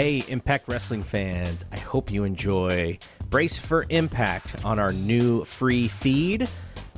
[0.00, 5.88] Hey, Impact Wrestling fans, I hope you enjoy Brace for Impact on our new free
[5.88, 6.48] feed.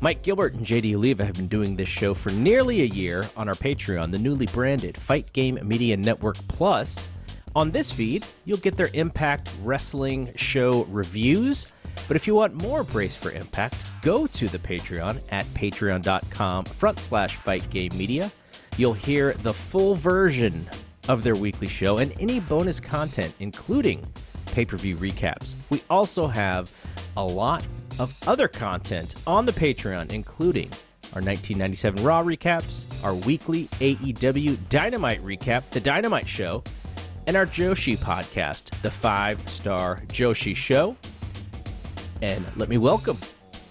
[0.01, 3.49] Mike Gilbert and JD Oliva have been doing this show for nearly a year on
[3.49, 7.09] our Patreon, the newly branded Fight Game Media Network Plus.
[7.57, 11.73] On this feed, you'll get their Impact Wrestling show reviews.
[12.07, 17.01] But if you want more Brace for Impact, go to the Patreon at patreon.com front
[17.01, 18.31] slash fight game media.
[18.77, 20.69] You'll hear the full version
[21.09, 24.07] of their weekly show and any bonus content, including
[24.47, 25.57] pay per view recaps.
[25.71, 26.73] We also have
[27.17, 27.67] a lot
[27.99, 30.71] of other content on the Patreon, including
[31.15, 36.63] our 1997 Raw recaps, our weekly AEW Dynamite recap, The Dynamite Show,
[37.27, 40.97] and our Joshi podcast, The Five Star Joshi Show.
[42.23, 43.19] And let me welcome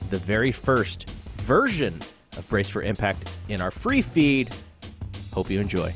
[0.10, 2.00] the very first version
[2.38, 4.50] of Brace for Impact in our free feed.
[5.34, 5.94] Hope you enjoy.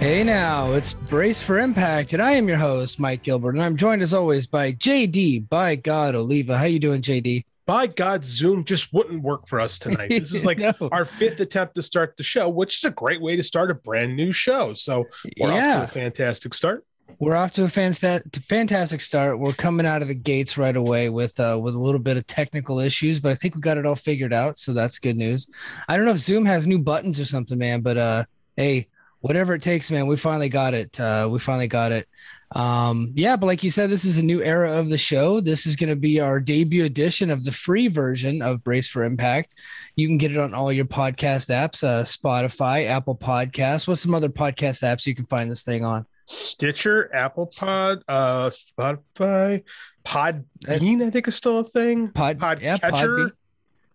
[0.00, 3.76] Hey now, it's Brace for Impact, and I am your host, Mike Gilbert, and I'm
[3.76, 6.56] joined as always by JD, by God, Oliva.
[6.56, 7.44] How you doing, JD?
[7.66, 10.08] By God, Zoom just wouldn't work for us tonight.
[10.08, 10.72] This is like No.
[10.92, 13.74] our fifth attempt to start the show, which is a great way to start a
[13.74, 14.72] brand new show.
[14.74, 15.04] So
[15.38, 16.84] we're off to a fantastic start.
[17.18, 19.38] We're off to a fantastic start.
[19.38, 22.26] We're coming out of the gates right away with uh, with a little bit of
[22.26, 25.48] technical issues, but I think we got it all figured out, so that's good news.
[25.88, 28.24] I don't know if Zoom has new buttons or something, man, but uh,
[28.56, 28.88] hey,
[29.20, 30.98] whatever it takes, man, we finally got it.
[31.00, 32.08] Uh, we finally got it.
[32.52, 35.40] Um, yeah, but like you said, this is a new era of the show.
[35.40, 39.04] This is going to be our debut edition of the free version of Brace for
[39.04, 39.54] Impact.
[39.96, 43.86] You can get it on all your podcast apps, uh, Spotify, Apple Podcasts.
[43.86, 46.06] What's some other podcast apps you can find this thing on?
[46.30, 49.64] Stitcher, Apple Pod, uh, Spotify,
[50.04, 52.08] Podbean, I think is still a thing.
[52.08, 52.92] Pod, yeah, Podcatcher.
[52.92, 53.32] Podbean.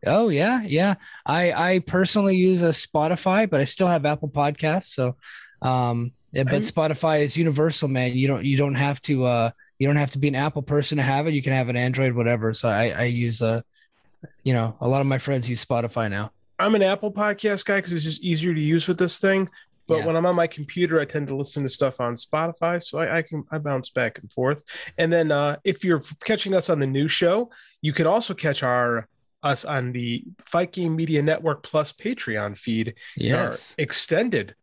[0.06, 0.96] Oh yeah, yeah.
[1.26, 4.94] I I personally use a Spotify, but I still have Apple Podcasts.
[4.94, 5.16] So,
[5.62, 8.14] um, yeah, but I'm- Spotify is universal, man.
[8.14, 10.98] You don't you don't have to uh you don't have to be an Apple person
[10.98, 11.36] to have it.
[11.36, 12.54] You can have an Android, whatever.
[12.54, 13.62] So I I use uh,
[14.44, 16.32] you know, a lot of my friends use Spotify now.
[16.58, 19.50] I'm an Apple podcast guy because it's just easier to use with this thing.
[19.88, 20.06] But Yeah.
[20.06, 23.18] when I'm on my computer, I tend to listen to stuff on Spotify, so I,
[23.18, 24.64] I can I bounce back and forth.
[24.98, 27.50] And then uh, if you're catching us on the new show,
[27.82, 29.08] you can also catch our
[29.44, 32.96] us on the Fight Game Media Network Plus Patreon feed.
[33.18, 33.76] Yes.
[33.78, 34.56] extended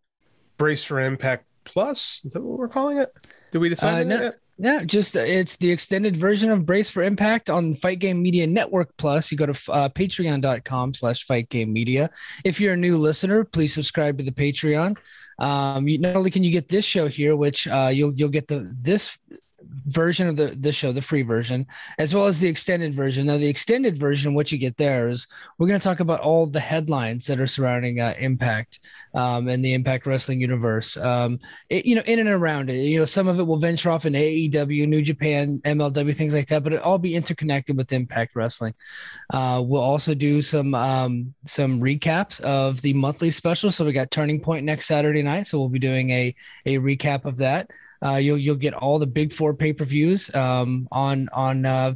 [0.56, 2.22] Brace for Impact Plus.
[2.24, 3.12] Is that what we're calling it?
[3.52, 4.22] Did we decide Uh, no.
[4.22, 4.34] yet?
[4.62, 8.46] Yeah, just uh, it's the extended version of Brace for Impact on Fight Game Media
[8.46, 9.32] Network Plus.
[9.32, 12.10] You go to uh, patreon.com slash fight game media.
[12.44, 14.98] If you're a new listener, please subscribe to the Patreon.
[15.38, 18.48] Um, you, not only can you get this show here, which uh, you'll you'll get
[18.48, 19.16] the this
[19.86, 21.66] version of the the show, the free version,
[21.98, 23.26] as well as the extended version.
[23.26, 25.26] Now, the extended version, what you get there is
[25.58, 28.80] we're going to talk about all the headlines that are surrounding uh, Impact
[29.14, 30.96] um, and the Impact Wrestling universe.
[30.96, 31.38] Um,
[31.68, 32.76] it, you know, in and around it.
[32.76, 36.48] You know, some of it will venture off in AEW, New Japan, MLW, things like
[36.48, 38.74] that, but it'll all be interconnected with Impact Wrestling.
[39.32, 43.70] Uh, we'll also do some um, some recaps of the monthly special.
[43.70, 46.34] So we got Turning Point next Saturday night, so we'll be doing a
[46.66, 47.70] a recap of that.
[48.02, 51.94] Uh, you'll you'll get all the big four pay per views um, on on uh,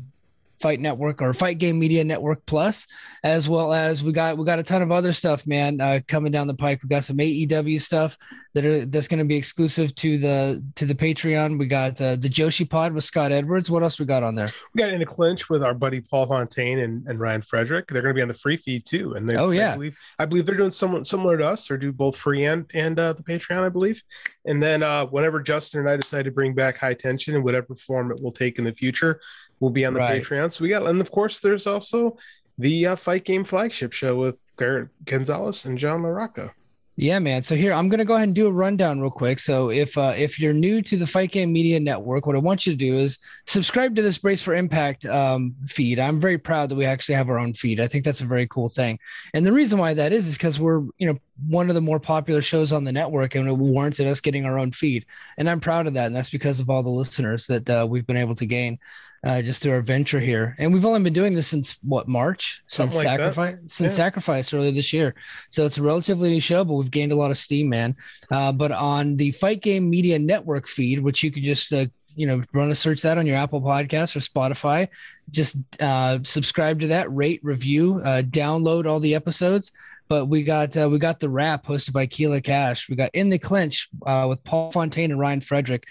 [0.64, 2.86] Fight Network or Fight Game Media Network Plus,
[3.22, 6.32] as well as we got we got a ton of other stuff, man, uh, coming
[6.32, 6.82] down the pike.
[6.82, 8.16] We got some AEW stuff
[8.54, 11.58] that are that's going to be exclusive to the to the Patreon.
[11.58, 13.70] We got uh, the Joshi Pod with Scott Edwards.
[13.70, 14.48] What else we got on there?
[14.72, 17.88] We got in a clinch with our buddy Paul Fontaine and, and Ryan Frederick.
[17.88, 19.12] They're going to be on the free feed too.
[19.12, 19.72] And they, Oh, yeah.
[19.72, 22.64] I believe, I believe they're doing somewhat similar to us or do both free and,
[22.72, 24.02] and uh, the Patreon, I believe.
[24.46, 27.75] And then uh, whenever Justin and I decide to bring back high tension in whatever
[27.75, 29.20] form it will take in the future,
[29.64, 30.22] we'll be on the Right.
[30.22, 30.52] Patreon.
[30.52, 32.19] So we got, and of course, there's also
[32.58, 36.50] the uh, Fight Game flagship show with Garrett Gonzalez and John LaRocca.
[36.97, 37.42] Yeah, man.
[37.42, 39.41] So here I'm gonna go ahead and do a rundown real quick.
[39.41, 42.66] So if uh, if you're new to the Fight Game Media Network, what I want
[42.66, 45.98] you to do is subscribe to this Brace for Impact um, feed.
[45.98, 47.81] I'm very proud that we actually have our own feed.
[47.81, 49.00] I think that's a very cool thing.
[49.32, 51.19] And the reason why that is is because we're you know
[51.49, 54.56] one of the more popular shows on the network, and it warranted us getting our
[54.56, 55.05] own feed.
[55.37, 58.06] And I'm proud of that, and that's because of all the listeners that uh, we've
[58.06, 58.78] been able to gain.
[59.25, 62.62] Uh, just through our venture here, and we've only been doing this since what March,
[62.67, 63.11] since like that.
[63.19, 63.97] sacrifice, since Yeah.
[63.97, 65.15] sacrifice earlier this year.
[65.49, 67.97] So it's a relatively new show, but we've gained a lot of steam, man.
[68.31, 71.87] Uh, but on the Fight Game Media Network feed, which you could just uh,
[72.17, 74.88] you know run a search that on your Apple Podcast or Spotify,
[75.31, 79.73] just uh, subscribe to that, rate, review, uh, download all the episodes.
[80.14, 82.88] But we got uh, we got the wrap hosted by Keela Cash.
[82.88, 85.88] We got in the clinch uh, with Paul Fontaine and Ryan Frederick,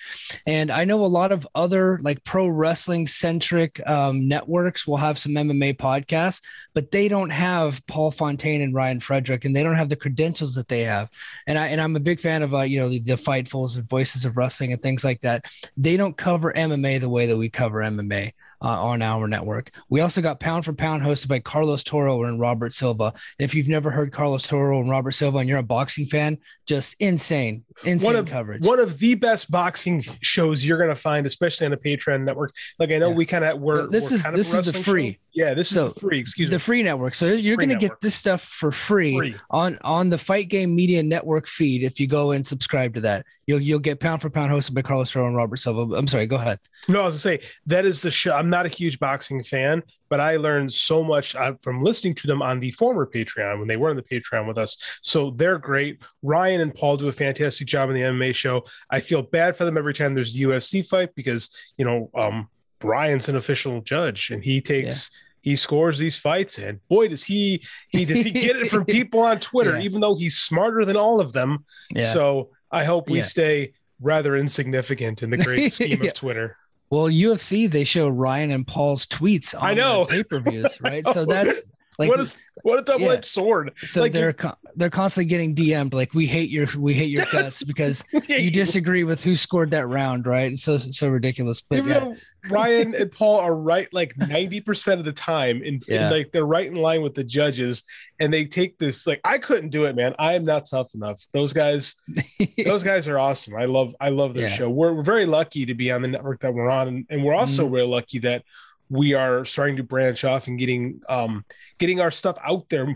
[0.48, 5.20] and I know a lot of other like pro wrestling centric um, networks will have
[5.20, 6.42] some MMA podcasts,
[6.74, 10.56] but they don't have Paul Fontaine and Ryan Frederick, and they don't have the credentials
[10.56, 11.10] that they have.
[11.46, 13.90] And I and I'm a big fan of uh, you know the, the Fightfuls and
[13.90, 15.48] Voices of Wrestling and things like that.
[15.76, 18.32] They don't cover MMA the way that we cover MMA
[18.64, 19.72] uh, on our network.
[19.90, 23.14] We also got Pound for Pound hosted by Carlos Toro and Robert Silva.
[23.38, 26.38] And if you've never heard Carlos Toro and Robert Silva and you're a boxing fan,
[26.66, 28.64] just insane, insane one of, coverage.
[28.64, 32.56] One of the best boxing shows you're going to find, especially on the Patreon network.
[32.80, 33.16] Like I know yeah.
[33.16, 33.88] we kind of were.
[33.88, 35.14] This we're is this is the free.
[35.14, 35.18] Show.
[35.34, 36.20] Yeah, this so is free.
[36.20, 36.56] Excuse the me.
[36.58, 37.16] The free network.
[37.16, 40.76] So you're going to get this stuff for free, free, on on the Fight Game
[40.76, 41.84] Media Network feed.
[41.84, 44.84] If you go and subscribe to that, you'll you'll get pound for pound hosted by
[44.84, 45.96] Carlos Toro and Robert Silva.
[45.96, 46.28] I'm sorry.
[46.28, 46.60] Go ahead.
[46.88, 48.36] No, I was going to say that is the show.
[48.36, 52.28] I'm not a huge boxing fan, but I learned so much uh, from listening to
[52.28, 54.78] them on the former Patreon when they were on the Patreon with us.
[55.02, 56.04] So they're great.
[56.22, 58.66] Ryan and Paul do a fantastic job in the MMA show.
[58.92, 62.50] I feel bad for them every time there's a UFC fight because you know um,
[62.84, 65.10] Ryan's an official judge and he takes.
[65.14, 68.86] Yeah he scores these fights and boy does he he does he get it from
[68.98, 69.84] people on twitter yeah.
[69.84, 71.60] even though he's smarter than all of them.
[71.92, 72.12] Yeah.
[72.12, 76.58] so i hope we stay rather insignificant in the great scheme of twitter.
[76.90, 80.06] Well ufc they show ryan and paul's tweets on i know.
[80.06, 81.04] pay-per-views right?
[81.10, 81.60] So that's
[82.00, 83.30] like what is what a double edged yeah.
[83.42, 83.72] sword.
[83.78, 84.36] So like, they're
[84.76, 89.04] they're constantly getting DM'd like we hate your we hate your guts because you disagree
[89.04, 90.52] with who scored that round, right?
[90.52, 91.62] It's so so ridiculous.
[91.62, 92.14] But Even yeah.
[92.50, 96.10] Ryan and Paul are right like 90% of the time in, yeah.
[96.10, 97.84] like they're right in line with the judges
[98.20, 100.16] and they take this like I couldn't do it, man.
[100.20, 101.26] I am not tough enough.
[101.32, 101.96] Those guys
[102.66, 103.56] those guys are awesome.
[103.56, 104.70] I love I love their show.
[104.70, 107.36] We're, we're very lucky to be on the network that we're on and, and we're
[107.36, 107.76] also mm-hmm.
[107.76, 108.44] real lucky that
[108.90, 111.46] we are starting to branch off and getting um
[111.78, 112.94] getting our stuff out there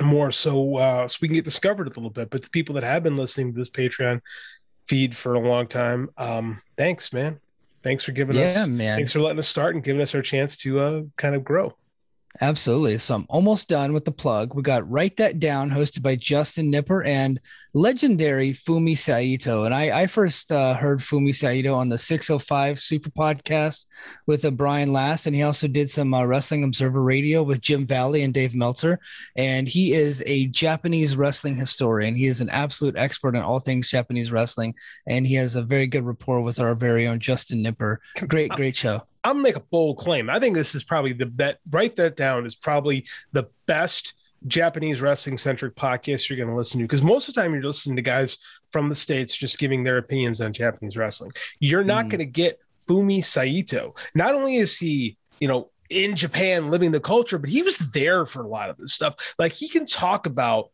[0.00, 2.30] more so uh so we can get discovered a little bit.
[2.30, 4.20] But the people that have been listening to this patreon
[4.86, 7.40] feed for a long time um thanks man.
[7.82, 8.96] Thanks for giving yeah, us man.
[8.96, 11.76] thanks for letting us start and giving us our chance to uh kind of grow
[12.40, 12.98] Absolutely.
[12.98, 14.54] So I'm almost done with the plug.
[14.54, 17.40] We got Write That Down, hosted by Justin Nipper and
[17.72, 19.64] legendary Fumi Saito.
[19.64, 23.86] And I, I first uh, heard Fumi Saito on the 605 Super Podcast
[24.26, 25.26] with uh, Brian Last.
[25.26, 28.98] And he also did some uh, Wrestling Observer Radio with Jim Valley and Dave Meltzer.
[29.36, 32.14] And he is a Japanese wrestling historian.
[32.14, 34.74] He is an absolute expert in all things Japanese wrestling.
[35.06, 38.00] And he has a very good rapport with our very own Justin Nipper.
[38.28, 39.02] Great, great show.
[39.24, 40.30] I'm gonna make a bold claim.
[40.30, 41.58] I think this is probably the bet.
[41.70, 44.14] Write that down is probably the best
[44.46, 47.62] Japanese wrestling centric podcast you're going to listen to because most of the time you're
[47.62, 48.38] listening to guys
[48.70, 51.32] from the states just giving their opinions on Japanese wrestling.
[51.58, 52.10] You're not mm.
[52.10, 53.94] going to get Fumi Saito.
[54.14, 58.26] Not only is he, you know, in Japan living the culture, but he was there
[58.26, 59.14] for a lot of this stuff.
[59.38, 60.70] Like he can talk about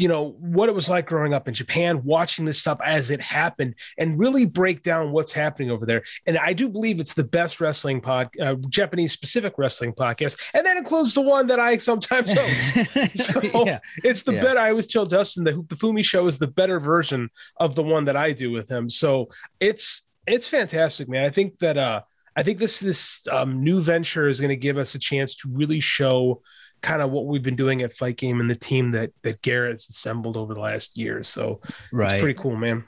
[0.00, 3.20] you know what it was like growing up in Japan, watching this stuff as it
[3.20, 6.02] happened, and really break down what's happening over there.
[6.24, 10.64] And I do believe it's the best wrestling pod, uh, Japanese specific wrestling podcast, and
[10.64, 13.26] that includes the one that I sometimes host.
[13.26, 13.80] so yeah.
[14.02, 14.40] it's the yeah.
[14.40, 14.58] better.
[14.58, 18.06] I always tell Justin the the Fumi show is the better version of the one
[18.06, 18.88] that I do with him.
[18.88, 19.28] So
[19.60, 21.26] it's it's fantastic, man.
[21.26, 22.00] I think that uh
[22.36, 25.50] I think this this um, new venture is going to give us a chance to
[25.50, 26.40] really show
[26.82, 29.88] kind of what we've been doing at Fight Game and the team that that Garrett's
[29.88, 31.22] assembled over the last year.
[31.22, 31.60] So
[31.92, 32.12] right.
[32.12, 32.84] it's pretty cool, man.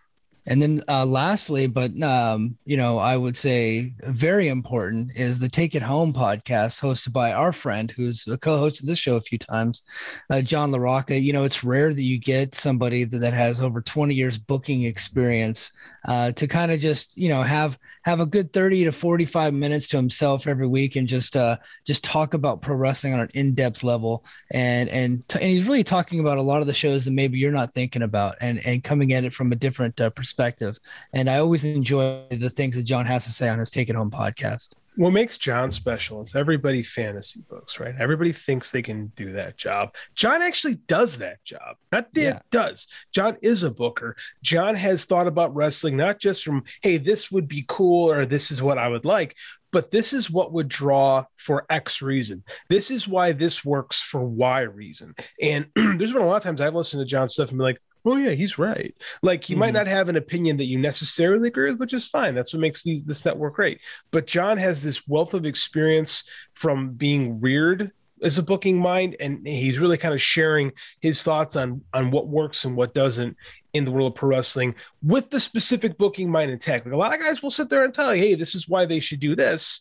[0.46, 5.48] And then uh, lastly, but um, you know, I would say very important is the
[5.48, 9.20] Take It Home podcast hosted by our friend who's a co-host of this show a
[9.20, 9.84] few times,
[10.30, 11.22] uh, John LaRocca.
[11.22, 14.82] You know, it's rare that you get somebody that, that has over 20 years booking
[14.82, 15.70] experience
[16.06, 19.86] uh, to kind of just you know have have a good 30 to 45 minutes
[19.88, 23.84] to himself every week and just uh, just talk about pro wrestling on an in-depth
[23.84, 24.24] level.
[24.50, 27.38] And and t- and he's really talking about a lot of the shows that maybe
[27.38, 30.78] you're not thinking about and and coming at it from a different uh, perspective.
[31.12, 33.96] And I always enjoy the things that John has to say on his Take It
[33.96, 37.94] Home podcast what makes John special is everybody fantasy books, right?
[37.98, 39.94] Everybody thinks they can do that job.
[40.14, 41.76] John actually does that job.
[41.90, 42.40] Not did, yeah.
[42.50, 42.88] does.
[43.12, 44.16] John is a booker.
[44.42, 48.50] John has thought about wrestling not just from, hey, this would be cool or this
[48.50, 49.36] is what I would like,
[49.70, 52.44] but this is what would draw for X reason.
[52.68, 55.14] This is why this works for Y reason.
[55.40, 57.80] And there's been a lot of times I've listened to John's stuff and be like,
[58.04, 58.94] oh yeah, he's right.
[59.22, 59.60] Like he mm-hmm.
[59.60, 62.34] might not have an opinion that you necessarily agree with, which is fine.
[62.34, 63.80] That's what makes these, this network great.
[64.10, 67.92] But John has this wealth of experience from being reared
[68.22, 72.28] as a booking mind, and he's really kind of sharing his thoughts on on what
[72.28, 73.36] works and what doesn't
[73.72, 76.84] in the world of pro wrestling with the specific booking mind and tech.
[76.84, 78.84] Like a lot of guys will sit there and tell you, hey, this is why
[78.84, 79.80] they should do this.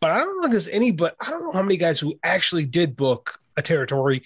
[0.00, 2.18] But I don't know if there's any, but I don't know how many guys who
[2.24, 4.22] actually did book a territory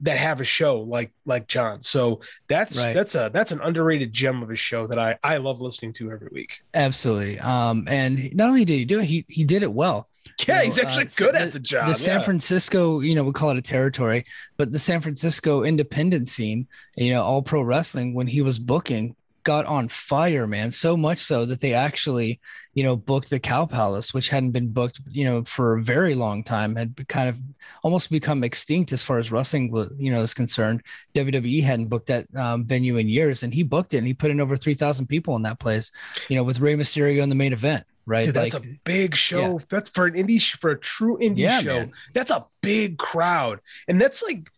[0.00, 1.82] that have a show like like John.
[1.82, 2.94] So that's Right.
[2.94, 6.10] that's a that's an underrated gem of a show that I I love listening to
[6.10, 6.60] every week.
[6.74, 7.38] Absolutely.
[7.40, 10.08] Um, and not only did he do it, he he did it well.
[10.48, 11.88] Yeah, know, he's actually uh, good at the job.
[11.88, 12.24] the San yeah.
[12.24, 14.24] Francisco, you know, we call it a territory,
[14.56, 19.14] but the San Francisco independent scene, you know, all pro wrestling when he was booking
[19.44, 20.72] got on fire, man.
[20.72, 22.40] So much so that they actually,
[22.74, 26.14] you know, booked the Cow Palace, which hadn't been booked, you know, for a very
[26.14, 27.38] long time, had kind of
[27.82, 30.82] almost become extinct as far as wrestling, you know, is concerned.
[31.14, 34.30] WWE hadn't booked that um, venue in years, and he booked it, and he put
[34.30, 35.92] in over three thousand people in that place,
[36.28, 38.26] you know, with Rey Mysterio in the main event, right?
[38.26, 39.60] Dude, that's a big show.
[39.68, 41.78] That's for an indie for a true indie Yeah, show.
[41.78, 41.92] man.
[42.12, 44.50] That's a big crowd, and that's like.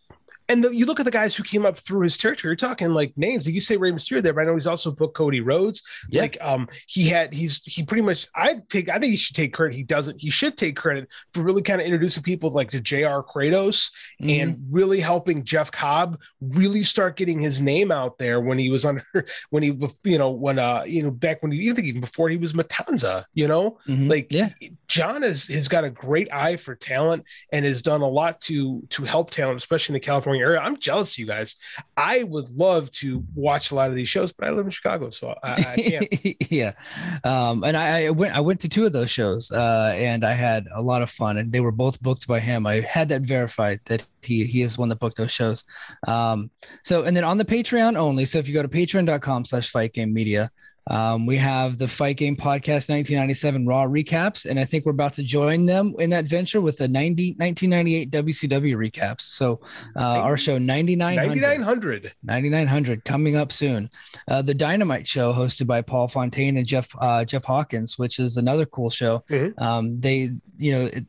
[0.49, 2.51] And the, you look at the guys who came up through his territory.
[2.51, 3.47] You're talking like names.
[3.47, 5.83] Like you say Rey Mysterio there, but I know he's also booked Cody Rhodes.
[6.09, 6.23] Yeah.
[6.23, 8.27] Like um, he had he's he pretty much.
[8.35, 8.89] I take.
[8.89, 9.77] I think he should take credit.
[9.77, 10.21] He doesn't.
[10.21, 13.91] He should take credit for really kind of introducing people like to JR Kratos
[14.23, 14.43] Mhm.
[14.43, 18.85] and really helping Jeff Cobb really start getting his name out there when he was
[18.85, 19.05] under
[19.51, 22.29] when he you know when uh you know back when he even think even before
[22.29, 23.25] he was Matanza.
[23.35, 24.09] You know Mhm.
[24.09, 24.51] like yeah.
[24.87, 28.83] John has has got a great eye for talent and has done a lot to
[28.91, 30.61] to help talent, especially in the California area.
[30.61, 31.57] I'm jealous of you guys.
[31.97, 35.11] I would love to watch a lot of these shows, but I live in Chicago,
[35.11, 36.07] so I, I can't.
[36.51, 36.73] yeah
[37.25, 40.33] um and I, I went i went to two of those shows uh and i
[40.33, 43.23] had a lot of fun and they were both booked by him i had that
[43.23, 45.65] verified that he he is one that booked those shows
[46.07, 46.51] um
[46.83, 49.93] so and then on the patreon only so if you go to patreon.com slash fight
[49.93, 50.51] game media
[50.89, 55.15] um, we have the Fight Game Podcast 1997 Raw recaps, and I think we're about
[55.15, 59.23] to join them in that venture with the 90, 1998 WCW recaps.
[59.23, 59.61] So,
[59.97, 61.41] uh, our show 9900.
[61.41, 62.13] 9900.
[62.23, 63.91] 9900 coming up soon.
[64.29, 68.37] Uh, the Dynamite Show, hosted by Paul Fontaine and Jeff uh, Jeff Hawkins, which is
[68.37, 69.25] another cool show.
[69.29, 69.61] Mhm.
[69.61, 71.05] Um, they, you know, it,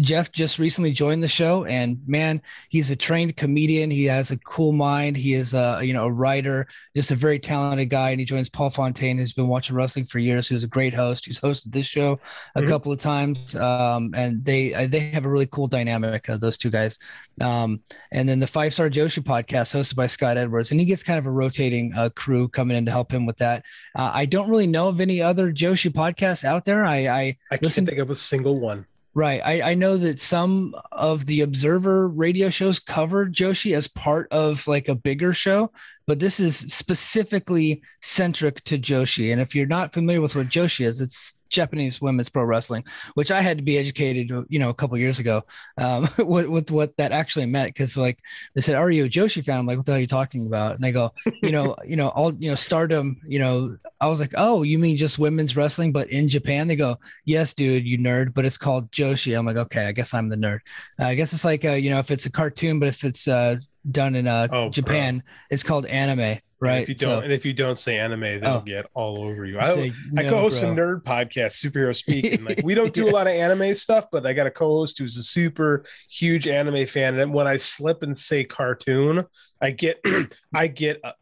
[0.00, 3.90] Jeff just recently joined the show, and man, he's a trained comedian.
[3.90, 5.16] He has a cool mind.
[5.16, 8.10] He is a you know a writer, just a very talented guy.
[8.10, 10.48] And he joins Paul Fontaine, who's been watching wrestling for years.
[10.48, 11.26] Who's a great host.
[11.26, 12.18] Who's hosted this show
[12.54, 12.68] a Mhm.
[12.68, 13.54] couple of times.
[13.56, 16.28] Um, and they uh, they have a really cool dynamic.
[16.28, 16.98] Uh, those two guys.
[17.40, 17.80] Um,
[18.12, 21.18] and then the Five Star Joshi podcast, hosted by Scott Edwards, and he gets kind
[21.18, 23.62] of a rotating uh, crew coming in to help him with that.
[23.94, 26.84] Uh, I don't really know of any other Joshi podcasts out there.
[26.84, 28.86] I, I I can't Listen- think of a single one.
[29.16, 34.30] Right, I, I know that some of the Observer radio shows cover Joshi as part
[34.30, 35.72] of like a bigger show,
[36.06, 39.32] but this is specifically centric to Joshi.
[39.32, 42.84] And if you're not familiar with what Joshi is, it's Japanese women's pro wrestling,
[43.14, 45.42] which I had to be educated, you know, a couple years ago,
[45.78, 47.70] um, with, with what that actually meant.
[47.70, 48.18] Because like
[48.54, 50.46] they said, "Are you a Joshi fan?" I'm like, "What the hell are you talking
[50.46, 53.20] about?" And they go, "You know, you know, all you know, Stardom.
[53.26, 56.76] You know." I was like, "Oh, you mean just women's wrestling, but in Japan?" They
[56.76, 60.28] go, "Yes, dude, you nerd, but it's called Joshi." I'm like, "Okay, I guess I'm
[60.28, 60.60] the nerd.
[61.00, 63.28] Uh, I guess it's like, uh, you know, if it's a cartoon, but if it's
[63.28, 63.56] uh,
[63.90, 64.70] done in uh, Oh, bro.
[64.70, 68.20] Japan, it's called anime, right?" If you don't, So- and if you don't say anime,
[68.40, 68.62] they'll Oh.
[68.64, 69.58] get all over you.
[69.58, 72.92] I, say, I "No, co-host bro." a nerd podcast, Superhero Speak, and like we don't
[72.92, 73.10] do Yeah.
[73.10, 76.86] a lot of anime stuff, but I got a co-host who's a super huge anime
[76.86, 79.24] fan, and when I slip and say cartoon,
[79.60, 79.98] I get,
[80.54, 81.12] I get, uh,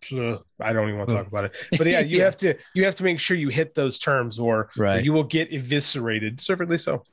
[0.61, 2.25] I don't even want to talk about it, but yeah, you Yeah.
[2.25, 5.23] have to, you have to make sure you hit those terms, or, or you will
[5.25, 6.41] get eviscerated.
[6.41, 7.05] Certainly so.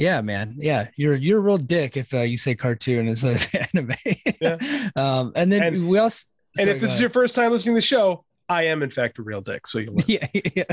[0.00, 0.54] Yeah, man.
[0.56, 4.90] Yeah, you're you're a real dick if uh, you say cartoon instead of anime.
[4.96, 6.24] um, and then And- we also.
[6.58, 8.90] And sorry, if this is your first time listening to the show, I am in
[8.90, 9.66] fact a real dick.
[9.68, 9.98] So learn.
[10.08, 10.26] yeah
[10.56, 10.64] yeah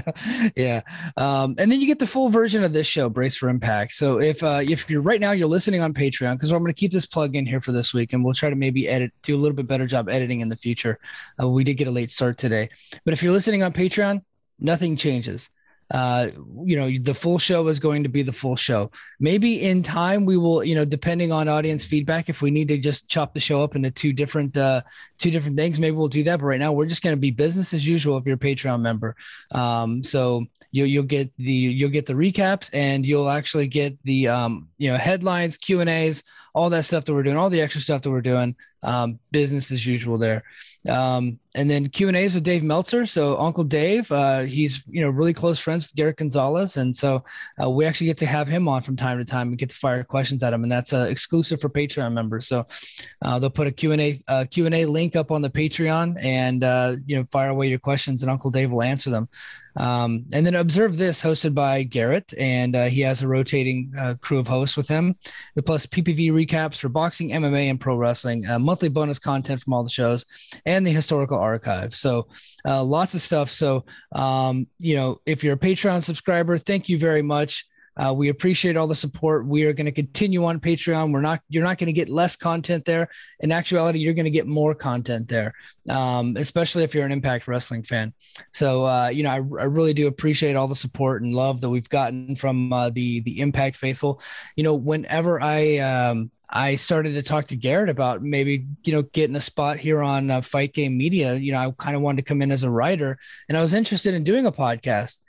[0.56, 0.82] yeah
[1.18, 4.20] um and then you get the full version of this show brace for impact so
[4.20, 6.92] if uh if you're right now you're listening on patreon because i'm going to keep
[6.92, 9.38] this plug in here for this week and we'll try to maybe edit do a
[9.38, 10.98] little bit better job editing in the future
[11.40, 12.68] uh, we did get a late start today
[13.06, 14.22] but if you're listening on patreon
[14.60, 15.52] nothing changes
[15.92, 16.30] uh
[16.66, 18.92] you know the full show is going to be the full show.
[19.20, 22.78] Maybe in time we will you know depending on audience feedback if we need to
[22.78, 24.82] just chop the show up into two different uh
[25.18, 26.40] two different things maybe we'll do that.
[26.40, 28.82] But right now we're just going to be business as usual if you're a patreon
[28.82, 29.16] member.
[29.52, 34.28] Um so you'll you'll get the you'll get the recaps and you'll actually get the
[34.28, 37.62] um you know headlines q and a's all that stuff that we're doing all the
[37.62, 40.44] extra stuff that we're doing um business as usual there.
[40.88, 43.06] Um and then q and a's with dave meltzer.
[43.06, 46.78] So uncle dave uh he's you know really close friends with garrett gonzalez.
[46.78, 47.24] And so
[47.62, 49.76] uh, we actually get to have him on from time to time and get to
[49.76, 50.64] fire questions at him.
[50.64, 52.48] And that's uh, exclusive for patreon members.
[52.48, 52.66] So
[53.24, 57.18] uh, they'll put a q&a uh, q&a link up on the patreon and uh, you
[57.18, 59.28] know fire away your questions and uncle dave will answer them.
[59.78, 62.34] Um, and then observe this hosted by garrett.
[62.38, 65.16] And uh, he has a rotating uh, crew of hosts with him.
[65.56, 68.46] The plus ppv recaps for boxing mma and pro wrestling.
[68.46, 70.26] Uh, monthly bonus content from all the shows
[70.66, 71.96] and the historical archive.
[71.96, 72.28] So
[72.66, 73.50] uh, lots of stuff.
[73.50, 77.66] So um, you know if you're a patreon subscriber thank you very much
[77.98, 79.46] Uh, we appreciate all the support.
[79.46, 81.12] We are going to continue on Patreon.
[81.12, 83.10] We're not you're not going to get less content there.
[83.40, 85.54] In actuality, you're going to get more content there,
[85.90, 88.14] um, especially if you're an Impact Wrestling fan.
[88.54, 91.70] So uh, you know, I, I, really do appreciate all the support and love that
[91.70, 94.22] we've gotten from uh, the the Impact faithful.
[94.56, 99.02] You know, whenever I um, I started to talk to Garrett about maybe you know
[99.02, 101.36] getting a spot here on uh, Fight Game Media.
[101.36, 103.18] You know, I kind of wanted to come in as a writer,
[103.50, 105.22] and I was interested in doing a podcast.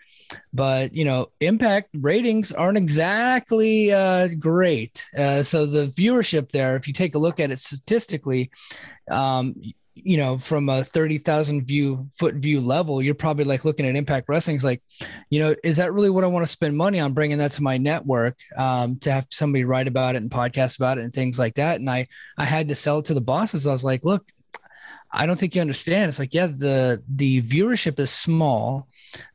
[0.52, 5.06] But you know, impact ratings aren't exactly uh, great.
[5.16, 8.50] Uh, so the viewership there, if you take a look at it statistically,
[9.10, 9.54] um,
[10.04, 14.28] you know, from a 30,000 view foot view level, you're probably like looking at impact
[14.28, 14.82] wrestling's like,
[15.30, 17.62] you know, is that really what I want to spend money on bringing that to
[17.62, 21.38] my network um, to have somebody write about it and podcast about it and things
[21.38, 21.80] like that.
[21.80, 23.66] And I, I had to sell it to the bosses.
[23.66, 24.30] I was like, look,
[25.10, 26.08] I don't think you understand.
[26.08, 28.88] It's like, yeah, the, the viewership is small,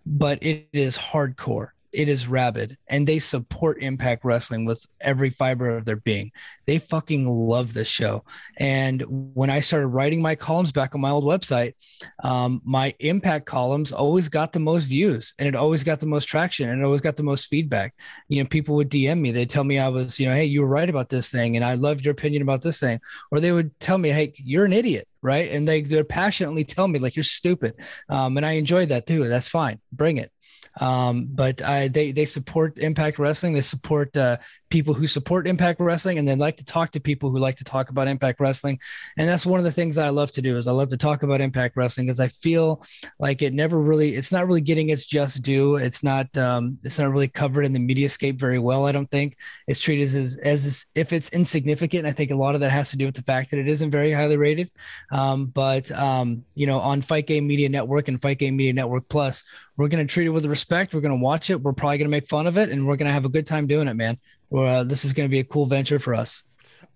[0.06, 1.70] but it is hardcore.
[1.94, 2.78] It is rabid.
[2.88, 6.32] And they support impact wrestling with every fiber of their being.
[6.66, 8.24] They fucking love this show.
[8.58, 9.04] And
[9.36, 11.74] when i started writing my columns back on my old website
[12.24, 16.26] um, my impact columns always got the most views and it always got the most
[16.26, 17.94] traction and it always got the most feedback.
[18.28, 19.32] You know people would dm me.
[19.32, 21.64] They'd tell me i was you know hey you were right about this thing and
[21.64, 23.00] i loved your opinion about this thing.
[23.32, 25.52] Or they would tell me hey you're an idiot right?
[25.52, 27.76] And they they passionately tell me like you're stupid.
[28.10, 29.28] Um, and i enjoyed that too.
[29.28, 29.80] That's fine.
[29.92, 30.32] Bring it.
[30.80, 33.54] Um, but I, they they support Impact Wrestling.
[33.54, 34.38] They support uh,
[34.74, 37.64] people who support Impact Wrestling, and they like to talk to people who like to
[37.64, 38.80] talk about Impact Wrestling.
[39.20, 41.22] And that's one of the things I love to do is I love to talk
[41.22, 42.84] about Impact Wrestling because I feel
[43.20, 45.76] like it never really it's not really getting its just due.
[45.76, 48.88] It's not um, it's not really covered in the mediascape very well.
[48.88, 49.38] I don't think
[49.68, 52.08] it's treated as as if it's insignificant.
[52.08, 53.92] I think a lot of that has to do with the fact that it isn't
[53.92, 54.72] very highly rated.
[55.12, 59.08] Um, but um, you know, on Fight Game Media Network and Fight Game Media Network
[59.08, 59.44] Plus,
[59.78, 60.94] we're going to treat it with respect.
[60.96, 61.62] We're going to watch it.
[61.62, 63.46] We're probably going to make fun of it, and we're going to have a good
[63.46, 64.18] time doing it, man.
[64.54, 66.44] Well, uh, this is going to be a cool venture for us.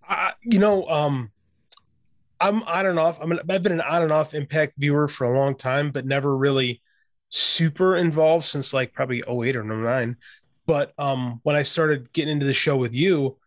[0.08, 1.32] Uh, you know, um,
[2.40, 3.20] I'm on and off.
[3.20, 6.06] I'm an, I've been an on and off Impact viewer for a long time, but
[6.06, 6.84] never really
[7.30, 10.18] super involved since like probably 08 or 09.
[10.68, 13.40] But um, when I started getting into the show with you,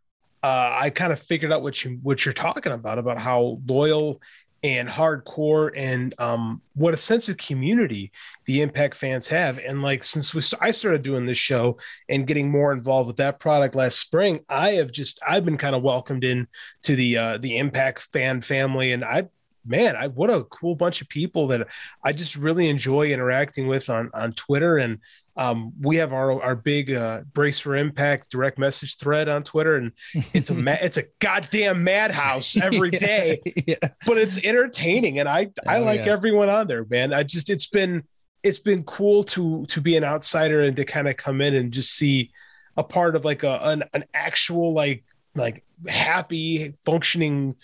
[0.43, 4.21] uh, I kind of figured out what you what you're talking about about how loyal
[4.63, 8.13] and hardcore and um, what a sense of community
[8.45, 9.59] the impact fans have.
[9.59, 13.17] And like since we st- i started doing this show and getting more involved with
[13.17, 16.47] that product last spring i have just i've been kind of welcomed in
[16.83, 18.93] to the uh, the impact fan family.
[18.93, 19.29] And i
[19.65, 21.69] man i what a cool bunch of people that
[22.05, 24.99] i just really enjoy interacting with on on twitter and
[25.41, 29.77] um, we have our our big uh, brace for impact direct message thread on Twitter,
[29.77, 29.93] and
[30.35, 33.77] it's a ma- it's a goddamn madhouse every day, yeah.
[34.05, 36.13] but it's entertaining, and I I oh, like yeah.
[36.13, 37.15] everyone on there, man.
[37.15, 38.03] I just it's been
[38.43, 41.73] it's been cool to to be an outsider and to kind of come in and
[41.73, 42.33] just see
[42.77, 47.55] a part of like a an, an actual like like happy functioning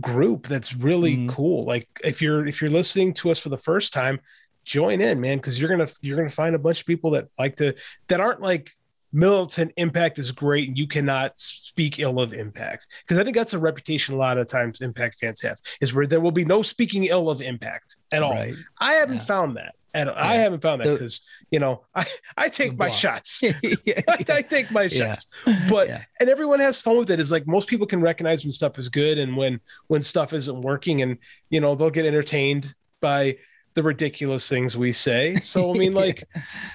[0.00, 1.28] group that's really mm.
[1.28, 4.20] cool like if you're if you're listening to us for the first time
[4.66, 7.56] join in, man, because you're gonna you're gonna find a bunch of people that like
[7.56, 7.74] to
[8.08, 8.72] that aren't like
[9.12, 13.54] militant impact is great and you cannot speak ill of impact because i think that's
[13.54, 16.60] a reputation a lot of times impact fans have is where there will be no
[16.60, 18.54] speaking ill of impact at all right.
[18.78, 19.22] i haven't yeah.
[19.22, 20.14] found that and yeah.
[20.16, 22.06] i haven't found that because you know i
[22.36, 23.52] i take my shots yeah,
[24.08, 25.26] I, I, take my shots
[25.68, 25.88] but
[26.20, 28.88] and everyone has fun with it is like most people can recognize when stuff is
[28.88, 31.18] good and when when stuff isn't working and
[31.50, 33.36] you know they'll get entertained by
[33.76, 35.36] the ridiculous things we say.
[35.36, 36.24] So I mean, like,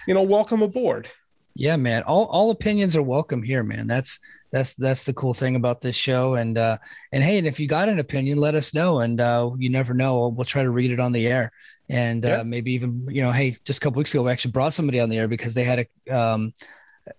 [0.08, 1.10] you know, welcome aboard.
[1.56, 2.04] Yeah, man.
[2.04, 3.88] All all opinions are welcome here, man.
[3.88, 4.18] That's
[4.52, 6.36] that's that's the cool thing about this show.
[6.36, 6.78] And uh
[7.12, 9.02] and hey, and if you got an opinion, let us know.
[9.02, 11.52] And uh you never know, we'll try to read it on the air.
[11.92, 14.74] And uh, maybe even you know, hey, just a couple weeks ago, we actually brought
[14.74, 16.54] somebody on the air because they had a um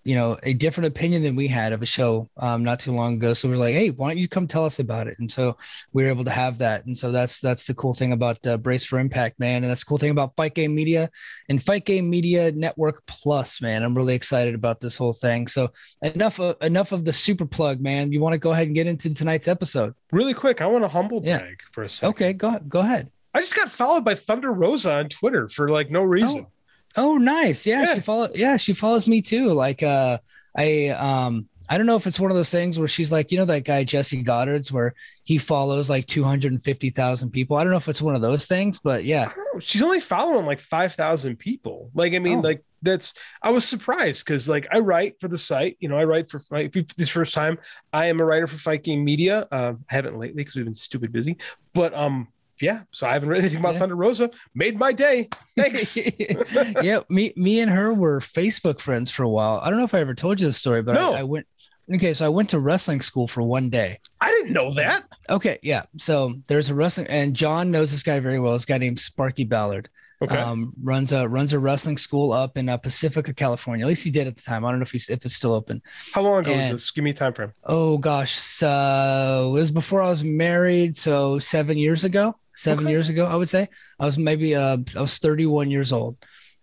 [0.03, 3.17] you know a different opinion than we had of a show um, not too long
[3.17, 3.35] ago.
[3.35, 5.19] So we are like hey why don't you come tell us about it?
[5.19, 5.59] And so
[5.93, 6.87] we were able to have that.
[6.87, 9.63] And so that's that's the cool thing about uh, brace for impact man.
[9.63, 11.11] And that's the cool thing about fight game media
[11.51, 13.83] and fight game media network plus man.
[13.83, 15.49] I'm really excited about this whole thing.
[15.49, 18.11] So enough of, enough of the super plug man.
[18.11, 19.95] You want to go ahead and get into tonight's episode?
[20.13, 21.67] Really quick i want to humble brag yeah.
[21.73, 22.11] for a second.
[22.11, 25.91] Okay go, go ahead I just got followed by Thunder Rosa on Twitter for like
[25.91, 26.47] no reason.
[26.47, 26.53] Oh,
[26.97, 27.67] Oh, nice.
[27.67, 28.29] Yeah, yeah, she follow.
[28.35, 29.53] Yeah, she follows me too.
[29.53, 30.19] Like, uh,
[30.57, 33.39] I um, I don't know if it's one of those things where she's like, you
[33.39, 37.57] know, that guy Jesse Goddard's, where he follows like two hundred and fifty thousand people.
[37.57, 40.61] I don't know if it's one of those things, but yeah, she's only following like
[40.61, 41.91] five thousand people.
[41.95, 42.43] Like, I mean, oh.
[42.43, 43.15] like that's.
[43.43, 45.79] I was surprised because like I write for the site.
[45.81, 46.77] You know, I write for Fight.
[46.97, 47.59] This first time,
[47.93, 49.49] I am a writer for Fight Game Media.
[49.51, 51.39] Uh, I haven't lately because we've been stupid busy,
[51.73, 52.29] but um,
[52.63, 53.81] yeah, so I haven't read anything about Yeah.
[53.81, 54.31] Thunder Rosa.
[54.55, 55.29] Made my day.
[55.57, 55.97] Thanks.
[56.83, 59.61] yeah, me me and her were Facebook friends for a while.
[59.63, 61.13] I don't know if I ever told you this story, but No.
[61.13, 61.47] I, I went.
[61.93, 63.99] Okay, so I went to wrestling school for one day.
[64.21, 65.03] I didn't know that.
[65.29, 65.83] Okay, yeah.
[65.99, 68.53] So there's a wrestling, and John knows this guy very well.
[68.55, 69.91] This guy named Sparky Ballard.
[70.23, 70.39] Okay.
[70.39, 73.85] Um, runs a runs a wrestling school up in uh, Pacifica, California.
[73.85, 74.65] At least he did at the time.
[74.65, 75.83] I don't know if he's if it's still open.
[76.15, 76.91] How long ago was this?
[76.93, 77.53] Give me a time frame.
[77.65, 82.37] Oh gosh, so it was before I was married, so seven years ago.
[82.55, 82.89] Seven Okay.
[82.89, 83.69] years ago, I would say.
[83.99, 86.17] I was maybe uh I was 31 years old.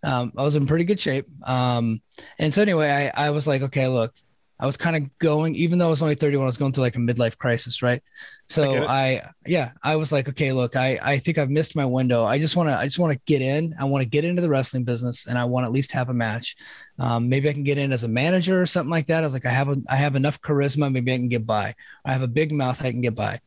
[0.03, 1.25] Um, I was in pretty good shape.
[1.43, 2.01] Um,
[2.37, 4.13] and so anyway, I I was like, okay, look,
[4.61, 6.83] I was kind of going, even though I was only 31, I was going through
[6.83, 8.01] like a midlife crisis, right?
[8.49, 8.83] So it.
[8.85, 12.25] I, yeah, I was like, okay, look, I I think I've missed my window.
[12.25, 13.73] I just want to I just want to get in.
[13.79, 16.09] I want to get into the wrestling business, and I want to at least have
[16.09, 16.55] a match.
[16.97, 19.23] Um, maybe I can get in as a manager or something like that.
[19.23, 20.91] I was like, I have a, I have enough charisma.
[20.91, 21.73] Maybe I can get by.
[22.03, 22.81] I have a big mouth.
[22.83, 23.39] I can get by.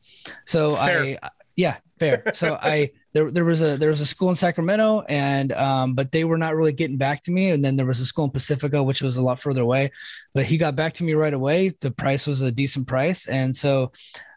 [0.46, 1.12] So Fair.
[1.12, 1.18] I,
[1.56, 2.22] yeah, fair.
[2.32, 6.12] So I, there, there was a, there was a school in Sacramento and, um, but
[6.12, 7.50] they were not really getting back to me.
[7.50, 9.90] And then there was a school in Pacifica, which was a lot further away,
[10.34, 11.70] but he got back to me right away.
[11.80, 13.28] The price was a decent price.
[13.28, 13.92] And so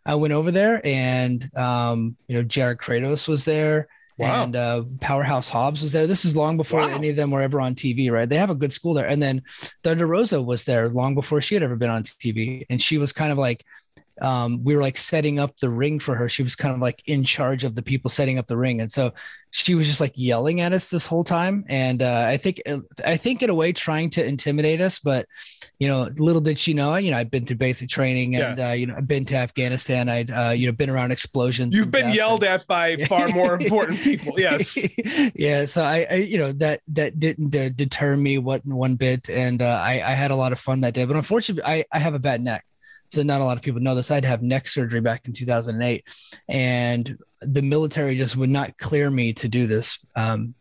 [0.05, 3.87] I went over there and, um, you know, JR Kratos was there.
[4.17, 4.43] Wow.
[4.43, 6.07] And uh, Powerhouse Hobbs was there.
[6.07, 6.87] This is long before Wow.
[6.87, 8.29] any of them were ever on TV, right?
[8.29, 9.07] They have a good school there.
[9.07, 9.41] And then
[9.83, 12.65] Thunder Rosa was there long before she had ever been on TV.
[12.69, 13.65] And she was kind of like,
[14.21, 16.29] um, we were like setting up the ring for her.
[16.29, 18.81] She was kind of like in charge of the people setting up the ring.
[18.81, 19.13] And so
[19.51, 21.63] she was just like yelling at us this whole time.
[21.69, 22.61] And uh, I think,
[23.05, 25.27] I think in a way trying to intimidate us, but
[25.79, 28.69] you know, little did she know, you know, I'd been through basic training and, uh,
[28.69, 30.07] you know, I've been to Afghanistan.
[30.09, 31.75] I'd, uh, you know, been around explosions.
[31.75, 34.39] You've been yelled and- at by far more important people.
[34.39, 34.77] Yes.
[35.35, 35.65] yeah.
[35.65, 39.61] So I, I, you know, that that didn't uh, deter me what one bit, and
[39.61, 41.05] uh, I, I had a lot of fun that day.
[41.05, 42.65] But unfortunately, I, I have a bad neck,
[43.15, 44.11] so not a lot of people know this.
[44.11, 46.03] I'd have neck surgery back in 2008,
[46.47, 50.53] and the military just would not clear me to do this um,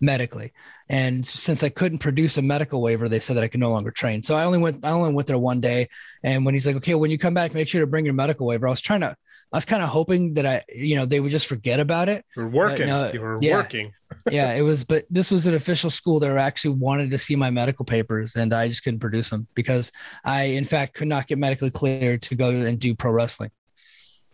[0.00, 0.52] medically.
[0.88, 3.90] And since I couldn't produce a medical waiver, they said that I could no longer
[3.90, 4.22] train.
[4.22, 5.88] So I only went, I only went there one day.
[6.22, 8.46] And when he's like, okay, when you come back, make sure to bring your medical
[8.46, 8.66] waiver.
[8.66, 9.16] I was trying to,
[9.54, 12.24] I was kind of hoping that I, you know, they would just forget about it
[12.34, 12.88] You're working.
[12.88, 13.54] no, you were yeah.
[13.54, 13.92] working.
[14.30, 17.50] yeah, it was, but this was an official school that actually wanted to see my
[17.50, 19.92] medical papers, and I just couldn't produce them because
[20.24, 23.52] I, in fact, could not get medically cleared to go and do pro wrestling.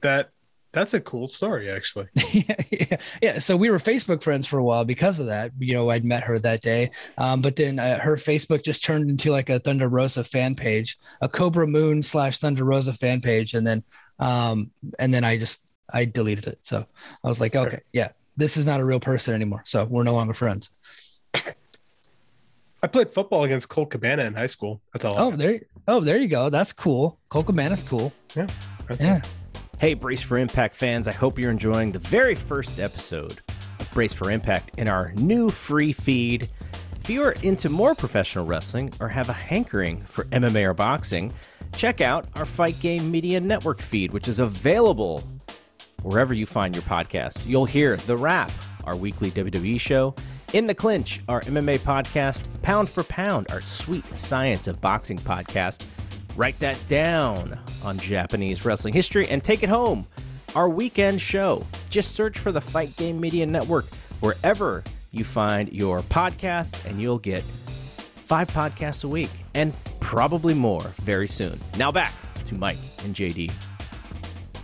[0.01, 0.31] That
[0.73, 2.07] that's a cool story, actually.
[2.33, 3.39] yeah, yeah, yeah.
[3.41, 5.51] So we were Facebook friends for a while because of that.
[5.59, 9.11] You know, I'd met her that day, um, but then uh, her Facebook just turned
[9.11, 13.55] into like a Thunder Rosa fan page, a Cobra Moon slash Thunder Rosa fan page,
[13.55, 13.83] and then,
[14.21, 15.61] um, and then I just
[15.93, 16.59] I deleted it.
[16.61, 16.87] So
[17.25, 19.63] I was like, okay, yeah, this is not a real person anymore.
[19.65, 20.71] So we're no longer friends.
[22.83, 24.81] I played football against Colt Cabana in high school.
[24.93, 25.15] That's all.
[25.19, 25.39] Oh, got.
[25.39, 26.49] there, oh, there you go.
[26.49, 27.19] That's cool.
[27.29, 28.13] Colt Cabana's cool.
[28.35, 29.19] That's Yeah.
[29.19, 29.29] it.
[29.79, 33.41] Hey, Brace for Impact fans, I hope you're enjoying the very first episode
[33.79, 36.49] of Brace for Impact in our new free feed.
[37.01, 41.33] If you are into more professional wrestling or have a hankering for MMA or boxing,
[41.75, 45.23] check out our Fight Game Media Network feed, which is available
[46.03, 47.47] wherever you find your podcast.
[47.47, 48.51] You'll hear The Wrap,
[48.85, 50.15] our weekly WWE show,
[50.53, 55.87] In the Clinch, our MMA podcast, Pound for Pound, our sweet science of boxing podcast.
[56.37, 60.07] Write that down on Japanese wrestling history and take it home.
[60.55, 61.67] Our weekend show.
[61.91, 63.87] Just search for the Fight Game Media Network
[64.21, 70.93] wherever you find your podcast, and you'll get five podcasts a week and probably more
[71.03, 71.61] very soon.
[71.77, 72.13] Now back
[72.47, 73.53] to Mike and JD.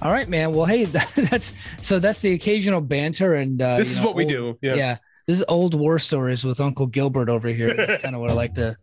[0.02, 0.52] All right, man.
[0.52, 0.84] Well, hey,
[1.16, 4.58] that's so that's the occasional banter and uh, This is know, what we do.
[4.60, 4.74] Yeah.
[4.74, 4.96] yeah.
[5.26, 7.74] This is old war stories with Uncle Gilbert over here.
[7.74, 8.76] That's kind of what I like to.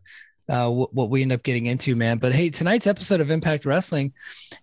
[0.49, 2.17] Uh, what, what we end up getting into, man.
[2.17, 4.11] But hey, tonight's episode of Impact Wrestling,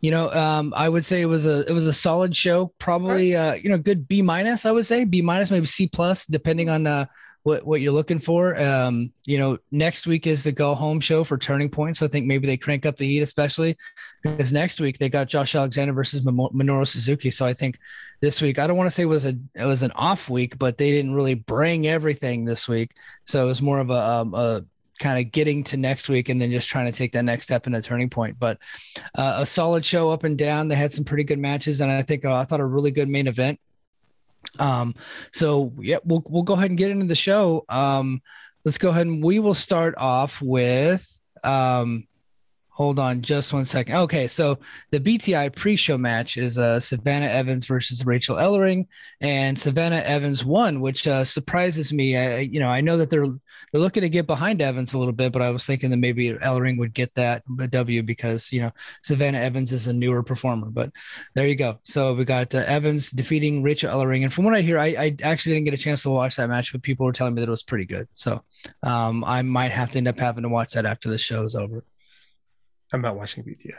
[0.03, 2.75] you know, um, I would say it was a it was a solid show.
[2.79, 4.67] Probably, uh, you know, good B minus.
[4.67, 7.07] I would say B minus, maybe C plus, depending on uh,
[7.43, 8.61] what what you're looking for.
[8.61, 12.09] Um, you know, next week is the go home show for Turning Point, so I
[12.09, 13.77] think maybe they crank up the heat, especially
[14.23, 17.31] because next week they got Josh Alexander versus Minoru Suzuki.
[17.31, 17.79] So I think
[18.21, 20.59] this week I don't want to say it was a it was an off week,
[20.59, 22.93] but they didn't really bring everything this week,
[23.25, 24.65] so it was more of a, um, a
[25.01, 27.67] kind of getting to next week and then just trying to take that next step
[27.67, 28.39] in a turning point.
[28.39, 28.59] But
[29.17, 30.69] uh, a solid show up and down.
[30.69, 33.09] They had some pretty good matches, and I think uh, I thought a really good
[33.09, 33.59] main event.
[34.59, 34.95] Um,
[35.33, 37.65] so yeah, we'll we'll go ahead and get into the show.
[37.69, 38.23] Um,
[38.65, 42.07] let's go ahead and we will start off with um,
[42.81, 43.95] Hold on just one second.
[43.95, 44.59] Okay, so
[44.91, 48.87] the BTI pre-show match is uh, Savannah Evans versus Rachel Ellering,
[49.21, 52.17] and Savannah Evans won, which uh, surprises me.
[52.17, 55.13] I, you know, I know that they're they're looking to get behind Evans a little
[55.13, 58.71] bit, but I was thinking that maybe Ellering would get that W because you know
[59.03, 60.69] Savannah Evans is a newer performer.
[60.71, 60.91] But
[61.35, 61.81] there you go.
[61.83, 65.17] So we got uh, Evans defeating Rachel Ellering, and from what I hear, I, I
[65.23, 67.49] actually didn't get a chance to watch that match, but people were telling me that
[67.49, 68.09] it was pretty good.
[68.15, 68.43] So
[68.83, 71.55] um, I might have to end up having to watch that after the show is
[71.55, 71.85] over.
[72.93, 73.75] I'm not watching BTI.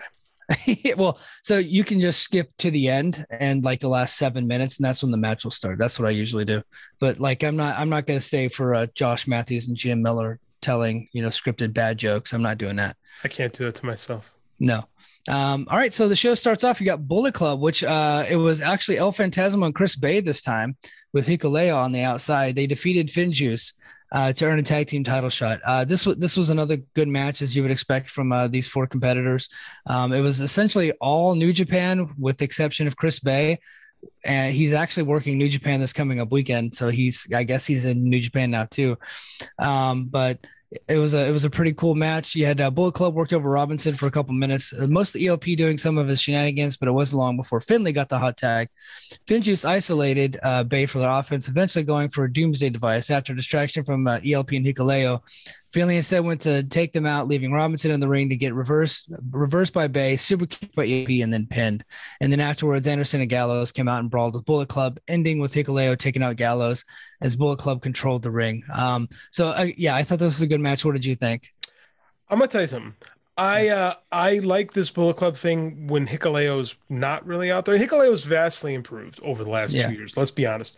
[0.98, 4.78] well, so you can just skip to the end and like the last seven minutes,
[4.78, 5.78] and that's when the match will start.
[5.78, 6.62] That's what I usually do.
[7.00, 10.02] But like, I'm not, I'm not going to stay for uh, Josh Mathews and Jim
[10.02, 12.34] Miller telling you know scripted bad jokes.
[12.34, 12.96] I'm not doing that.
[13.24, 14.36] I can't do it to myself.
[14.60, 14.84] No.
[15.28, 16.80] Um, all right, so the show starts off.
[16.80, 20.42] You got Bullet Club, which uh, it was actually El Phantasmo and Chris Bey this
[20.42, 20.78] time
[21.14, 22.56] with Hikuleo on the outside.
[22.56, 23.74] They defeated Finjuice
[24.12, 25.60] uh, to earn a tag team title shot.
[25.66, 28.68] Uh, this was this was another good match as you would expect from uh, these
[28.68, 29.50] four competitors.
[29.88, 33.60] Um, it was essentially all New Japan with the exception of Chris Bey.
[34.24, 36.76] and he's actually working New Japan this coming up weekend.
[36.76, 38.98] So he's I guess he's in New Japan now too.
[39.60, 40.46] Um, but
[40.88, 42.34] it was a it was a pretty cool match.
[42.34, 44.72] You had uh, Bullet Club worked over Robinson for a couple minutes.
[44.74, 47.92] Uh, most of ELP doing some of his shenanigans, but it wasn't long before Finlay
[47.92, 48.70] got the hot tag.
[49.28, 53.84] Finjuice isolated uh, Bey for their offense, eventually going for a Doomsday device after distraction
[53.84, 55.22] from uh, ELP and Hikuleo.
[55.72, 59.08] Finlay instead went to take them out, leaving Robinson in the ring to get reversed
[59.32, 61.84] reversed by Bey, super kicked by ELP, and then pinned.
[62.20, 65.54] And then afterwards, Anderson and Gallows came out and brawled with Bullet Club, ending with
[65.54, 66.84] Hikuleo taking out Gallows
[67.22, 68.64] as Bullet Club controlled the ring.
[68.74, 70.84] Um, so uh, yeah, I thought this was a good match.
[70.84, 71.54] What did you think?
[72.30, 72.94] I'm gonna tell you something.
[73.38, 77.78] I uh, I like this Bullet Club thing when Hikuleo's not really out there.
[77.78, 79.88] Hikuleo's vastly improved over the last Yeah.
[79.88, 80.18] two years.
[80.18, 80.78] Let's be honest.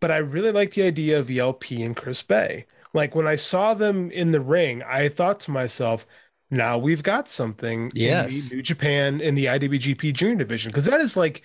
[0.00, 2.66] But I really like the idea of ELP and Chris Bey.
[2.98, 6.06] Like when I saw them in the ring, I thought to myself,
[6.50, 8.30] now we've got something Yes.
[8.32, 11.42] in the New Japan in the IWGP Junior Division because that is like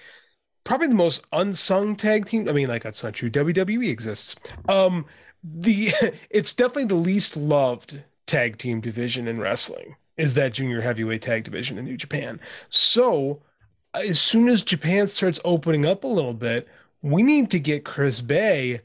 [0.63, 2.47] probably the most unsung tag team.
[2.49, 3.29] I mean, like that's not true.
[3.29, 4.35] WWE exists.
[4.67, 5.05] Um,
[5.43, 5.93] the
[6.29, 11.43] it's definitely the least loved tag team division in wrestling is that junior heavyweight tag
[11.43, 12.39] division in New Japan.
[12.69, 13.41] So
[13.93, 16.67] as soon as Japan starts opening up a little bit,
[17.01, 18.81] we need to get Chris Bey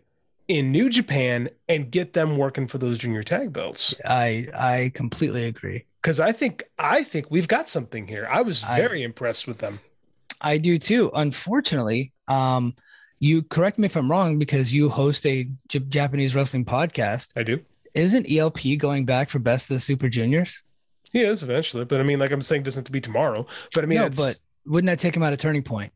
[0.48, 3.94] in New Japan and get them working for those junior tag belts.
[4.04, 5.84] I I completely agree.
[6.02, 8.26] Because I think I think we've got something here.
[8.30, 9.80] I was I- very impressed with them.
[10.40, 11.10] I do too.
[11.14, 12.74] Unfortunately, um,
[13.18, 17.32] you correct me if I'm wrong because you host a J- Japanese wrestling podcast.
[17.36, 17.58] I do.
[17.94, 20.62] Isn't ELP going back for Best of the Super Juniors?
[21.12, 23.46] He is eventually, but I mean, like I'm saying, it doesn't have to be tomorrow.
[23.74, 25.92] But I mean, no, it's, but wouldn't that take him out of Turning Point?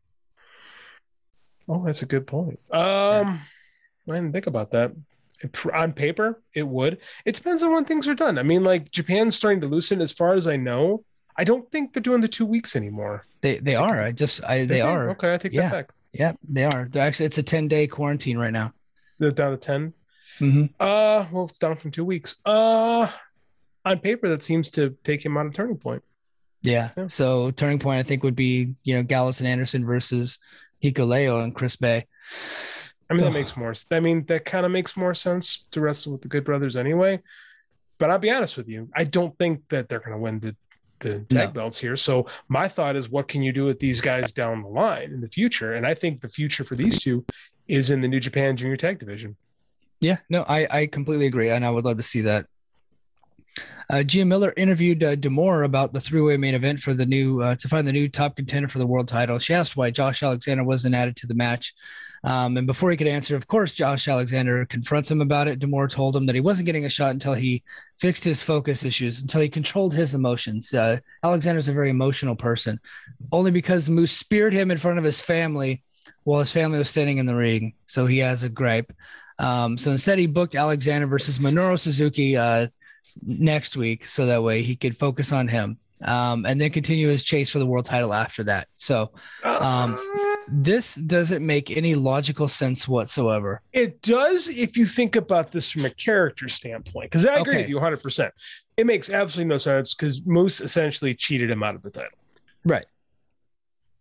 [1.69, 2.59] oh, that's a good point.
[2.71, 3.39] Um,
[4.09, 4.91] I didn't think about that.
[5.73, 6.99] On paper, it would.
[7.25, 8.37] It depends on when things are done.
[8.37, 9.99] I mean, like Japan's starting to loosen.
[10.01, 11.03] As far as I know,
[11.37, 13.23] I don't think they're doing the two weeks anymore.
[13.41, 14.01] They they are.
[14.01, 15.09] I just I they Did are.
[15.11, 15.63] Okay, I take Yeah.
[15.63, 15.89] that back.
[16.13, 16.87] Yeah, they are.
[16.89, 18.73] They're actually it's a 10 day quarantine right now.
[19.19, 19.93] They're down to ten.
[20.39, 20.65] mm-hmm.
[20.79, 22.35] Uh, well, it's down from two weeks.
[22.45, 23.09] Uh,
[23.85, 26.03] on paper, that seems to take him on a turning point.
[26.61, 26.91] Yeah.
[26.95, 27.07] Yeah.
[27.07, 30.39] So turning point, I think, would be you know Gallows and Anderson versus
[30.81, 32.05] Hikuleo and Chris Bey.
[33.13, 33.73] I mean, that makes more.
[33.91, 37.21] I mean, that kind of makes more sense to wrestle with the Good Brothers anyway.
[37.97, 40.55] But I'll be honest with you, I don't think that they're going to win the
[40.99, 41.51] the tag No.
[41.51, 41.97] belts here.
[41.97, 45.19] So my thought is, what can you do with these guys down the line in
[45.19, 45.73] the future?
[45.73, 47.25] And I think the future for these two
[47.67, 49.35] is in the New Japan Junior Tag Division.
[49.99, 52.45] Yeah, no, I, I completely agree, and I would love to see that.
[53.89, 57.55] Uh, Gia Miller interviewed uh, D'Amore about the three-way main event for the new uh,
[57.55, 59.39] to find the new top contender for the world title.
[59.39, 61.73] She asked why Josh Alexander wasn't added to the match,
[62.23, 65.59] um, and before he could answer, of course, Josh Alexander confronts him about it.
[65.59, 67.63] D'Amore told him that he wasn't getting a shot until he
[67.97, 70.73] fixed his focus issues, until he controlled his emotions.
[70.73, 72.79] Uh, Alexander's a very emotional person,
[73.33, 75.83] only because Moose speared him in front of his family
[76.23, 78.93] while his family was standing in the ring, so he has a gripe.
[79.39, 82.67] Um, so instead, he booked Alexander versus Minoru Suzuki uh,
[83.21, 87.23] next week, so that way he could focus on him, um, and then continue his
[87.23, 88.67] chase for the world title after that.
[88.75, 89.11] So
[89.43, 89.97] Um,
[90.47, 93.61] this doesn't make any logical sense whatsoever.
[93.71, 97.61] It does if you think about this from a character standpoint, because I agree Okay.
[97.63, 98.31] with you 100%.
[98.75, 102.17] It makes absolutely no sense because Moose essentially cheated him out of the title.
[102.65, 102.85] Right.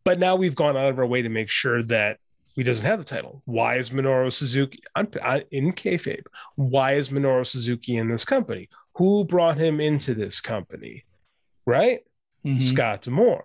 [0.04, 2.18] But now we've gone out of our way to make sure that
[2.56, 3.40] he doesn't have the title.
[3.44, 6.24] Why is Minoru Suzuki on, on, in kayfabe?
[6.56, 8.68] Why is Minoru Suzuki in this company?
[8.94, 11.04] Who brought him into this company?
[11.66, 12.01] Right?
[12.44, 12.62] Mhm.
[12.62, 13.44] Scott D'Amore.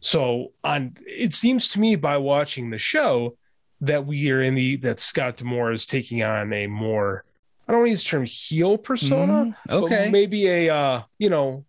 [0.00, 3.36] So on it seems to me by watching the show
[3.80, 7.24] that we are in the that Scott D'Amore is taking on a more
[7.66, 10.08] I don't want to use the term heel persona, but Okay.
[10.10, 11.64] maybe a uh, you know,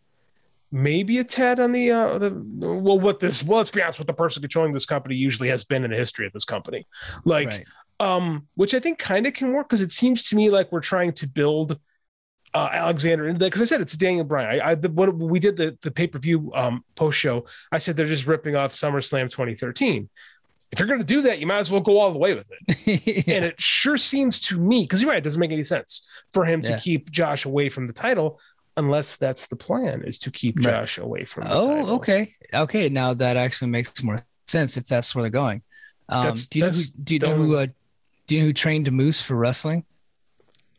[0.72, 4.08] maybe a tad on the uh the well what this well let's be honest what
[4.08, 6.86] the person controlling this company usually has been in the history of this company
[7.24, 7.66] like right.
[8.02, 10.82] um which i think kind of can work because it seems to me like we're
[10.82, 11.80] trying to build
[12.58, 15.56] uh alexander and because i said it's daniel bryan i, I the, when we did
[15.58, 20.10] the the pay-per-view um post show i said they're just ripping off summerslam 2013
[20.72, 22.50] if you're going to do that you might as well go all the way with
[22.52, 23.36] it Yeah.
[23.36, 26.44] and it sure seems to me because you're right, it doesn't make any sense for
[26.46, 28.40] him to keep Josh away from the title
[28.76, 30.66] unless that's the plan is to keep Right.
[30.66, 31.96] Josh away from the Oh, title.
[31.96, 32.34] okay.
[32.54, 32.90] Okay.
[32.90, 35.62] Now that actually makes more sense if that's where they're going.
[36.10, 37.68] Um, That's- do you know who, do you know who uh,
[38.28, 39.86] do you know who trained Moose for wrestling?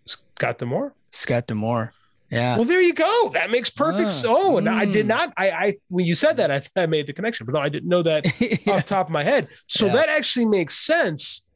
[0.07, 0.93] Scott D'Amore.
[1.11, 1.93] Scott D'Amore.
[2.31, 2.57] Yeah.
[2.57, 3.31] Well, there you go.
[3.31, 4.11] That makes perfect.
[4.27, 5.11] Ah, oh, and I did mm.
[5.11, 5.33] not.
[5.37, 7.89] I, I when you said that, I, I made the connection, but no, I didn't
[7.89, 8.27] know that
[8.69, 9.49] off the top of my head.
[9.67, 9.95] So Yeah.
[9.95, 11.47] that actually makes sense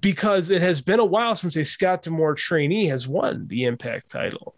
[0.00, 4.10] because it has been a while since a Scott D'Amore trainee has won the Impact
[4.10, 4.54] title.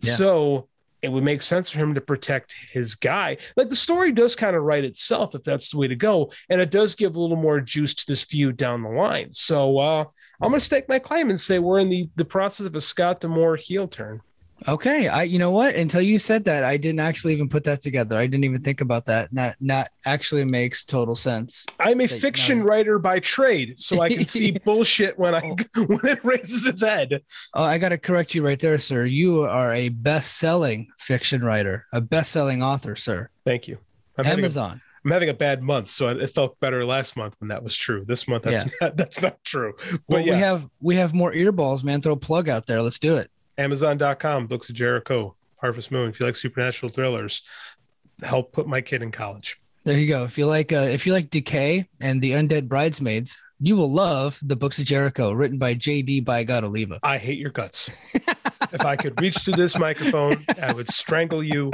[0.00, 0.16] Yeah.
[0.16, 0.68] So
[1.02, 3.38] it would make sense for him to protect his guy.
[3.56, 6.60] Like the story does kind of write itself if that's the way to go, and
[6.60, 9.32] it does give a little more juice to this feud down the line.
[9.32, 10.04] So uh,
[10.40, 12.80] I'm going to stake my claim and say we're in the the process of a
[12.80, 14.20] Scott D'Amore heel turn.
[14.68, 15.08] Okay.
[15.08, 15.74] I you know what?
[15.74, 18.18] Until you said that, I didn't actually even put that together.
[18.18, 19.30] I didn't even think about that.
[19.32, 21.64] That that actually makes total sense.
[21.78, 22.64] I'm a That- fiction no.
[22.66, 24.60] writer by trade, so I can see oh.
[24.64, 25.40] bullshit when I
[25.76, 27.22] when it raises its head.
[27.54, 29.04] Oh, I got to correct you right there, sir.
[29.06, 33.30] You are a best-selling fiction writer, a best-selling author, sir.
[33.46, 33.78] Thank you.
[34.18, 34.82] I'm Amazon.
[35.04, 38.04] I'm having a bad month, so it felt better last month when that was true.
[38.06, 39.74] This month, that's not, that's not true.
[39.90, 42.02] But Well, yeah, we have we have more earballs, man.
[42.02, 42.82] Throw a plug out there.
[42.82, 43.30] Let's do it.
[43.56, 46.10] Amazon.com, Books of Jericho, Harvest Moon.
[46.10, 47.42] If you like supernatural thrillers,
[48.22, 49.60] help put my kid in college.
[49.84, 50.24] There you go.
[50.24, 54.38] If you like uh, if you like Decay and the Undead Bridesmaids, you will love
[54.42, 56.20] the Books of Jericho, written by J.D.
[56.20, 57.00] by God Oliva.
[57.02, 57.88] I hate your guts.
[58.14, 61.70] if I could reach through this microphone, I would strangle you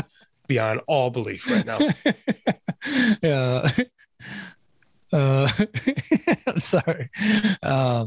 [0.47, 1.79] beyond all belief right now.
[3.23, 3.71] yeah.
[5.13, 5.49] Uh,
[6.47, 7.11] I'm sorry.
[7.63, 8.07] Uh,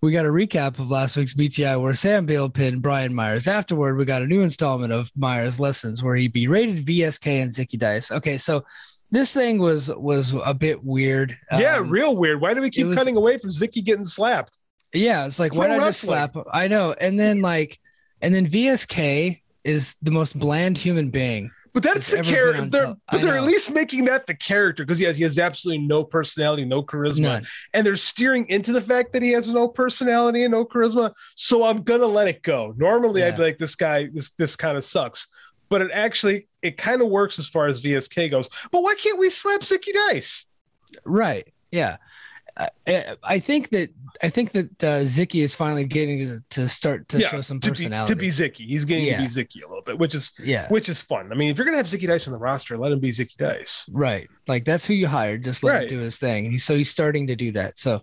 [0.00, 3.46] we got a recap of last week's BTI where Sam Beale pinned Brian Myers.
[3.46, 7.78] Afterward, we got a new installment of Myers Lessons where he berated VSK and Zicky
[7.78, 8.10] Dice.
[8.10, 8.64] Okay, so
[9.10, 11.36] this thing was was a bit weird.
[11.52, 12.40] yeah, Um, real weird.
[12.40, 14.58] Why do we keep was- cutting away from Zicky getting slapped?
[14.92, 16.34] Yeah, it's like Pro why not just slap?
[16.34, 16.44] him?
[16.52, 17.78] I know, and then like,
[18.22, 21.50] and then VSK is the most bland human being.
[21.72, 22.66] But that's the character.
[22.66, 25.86] They're, but they're at least making that the character because he has he has absolutely
[25.86, 27.46] no personality, no charisma, None.
[27.74, 31.12] and they're steering into the fact that he has no personality and no charisma.
[31.36, 32.74] So I'm gonna let it go.
[32.76, 35.28] Normally, I'd be like, this guy, this this kind of sucks.
[35.68, 38.48] But it actually it kind of works as far as VSK goes.
[38.72, 40.46] But why can't we slap Zicky Dice?
[41.04, 41.52] Right.
[41.70, 41.98] Yeah.
[42.86, 43.90] I, I think that
[44.22, 47.68] I think that uh, Zicky is finally getting to, to start to show some to
[47.70, 48.12] be, personality.
[48.12, 48.66] to be Zicky.
[48.66, 49.16] He's getting Yeah.
[49.16, 50.68] to be Zicky a little bit, which is yeah.
[50.68, 51.32] which is fun.
[51.32, 53.36] I mean, if you're gonna have Zicky Dice on the roster, let him be Zicky
[53.36, 53.88] Dice.
[53.92, 54.28] Right.
[54.46, 55.44] Like that's who you hired.
[55.44, 55.82] Just let Right.
[55.84, 56.44] him do his thing.
[56.46, 57.78] And he's, so he's starting to do that.
[57.78, 58.02] So,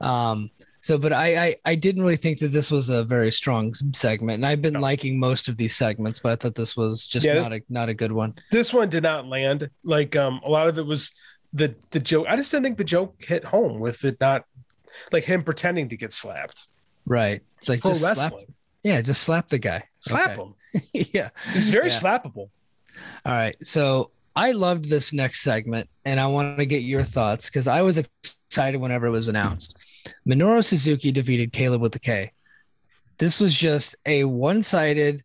[0.00, 3.72] um, so, but I, I, I didn't really think that this was a very strong
[3.94, 4.80] segment, and I've been No.
[4.80, 7.60] liking most of these segments, but I thought this was just Yeah, this- not a
[7.68, 8.34] not a good one.
[8.50, 9.70] this one did not land.
[9.84, 11.12] Like um, a lot of it was
[11.52, 12.26] the the joke.
[12.28, 14.44] I just didn't think the joke hit home with it not
[15.10, 16.68] like him pretending to get slapped.
[17.06, 17.42] Right.
[17.58, 19.84] It's like Pro just slap, wrestling, yeah, just slap the guy.
[20.00, 20.42] slap Okay.
[20.42, 20.54] him.
[21.12, 21.30] yeah.
[21.52, 21.94] He's very Yeah.
[21.94, 22.48] slappable.
[23.24, 23.56] All right.
[23.62, 27.82] So I loved this next segment, and I want to get your thoughts because I
[27.82, 29.76] was excited whenever it was announced.
[30.26, 32.32] Minoru Suzuki defeated Kaleb with the K.
[33.18, 35.22] This was just a one sided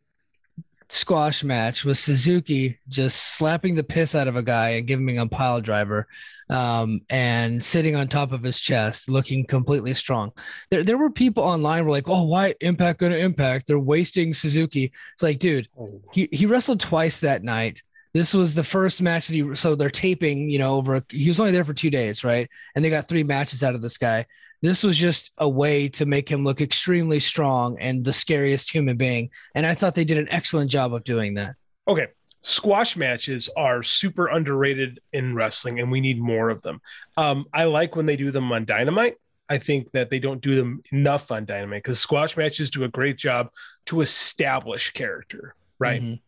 [0.89, 5.19] squash match with Suzuki just slapping the piss out of a guy and giving him
[5.19, 6.07] a pile driver
[6.49, 10.31] um, and sitting on top of his chest, looking completely strong.
[10.69, 13.67] There, there were people online were like, "Oh, why Impact going to Impact?
[13.67, 15.67] They're wasting Suzuki." It's like, dude,
[16.13, 17.81] he he wrestled twice that night.
[18.17, 21.39] This was the first match that he so they're taping, you know, over he was
[21.39, 22.49] only there for 2 days, right?
[22.73, 24.25] And they got 3 matches out of this guy.
[24.63, 28.97] This was just a way to make him look extremely strong and the scariest human
[28.97, 29.29] being.
[29.53, 31.53] And I thought they did an excellent job of doing that.
[31.87, 32.07] Okay.
[32.41, 36.81] Squash matches are super underrated in wrestling, and we need more of them.
[37.17, 39.17] Um, I like when they do them on Dynamite.
[39.47, 42.89] I think that they don't do them enough on Dynamite because squash matches do a
[42.89, 43.49] great job
[43.85, 46.01] to establish character, right?
[46.01, 46.19] Mhm.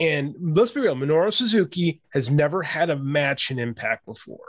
[0.00, 4.46] And let's be real, Minoru Suzuki has never had a match in Impact before.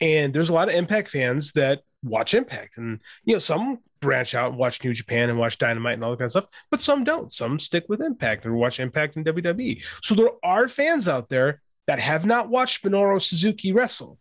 [0.00, 2.78] And there's a lot of Impact fans that watch Impact.
[2.78, 6.12] And, you know, some branch out and watch New Japan and watch Dynamite and all
[6.12, 7.32] that kind of stuff, but some don't.
[7.32, 9.82] Some stick with Impact and watch Impact and WWE.
[10.02, 14.18] So there are fans out there that have not watched Minoru Suzuki wrestle.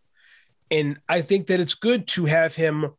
[0.69, 2.91] And I think that it's good to have him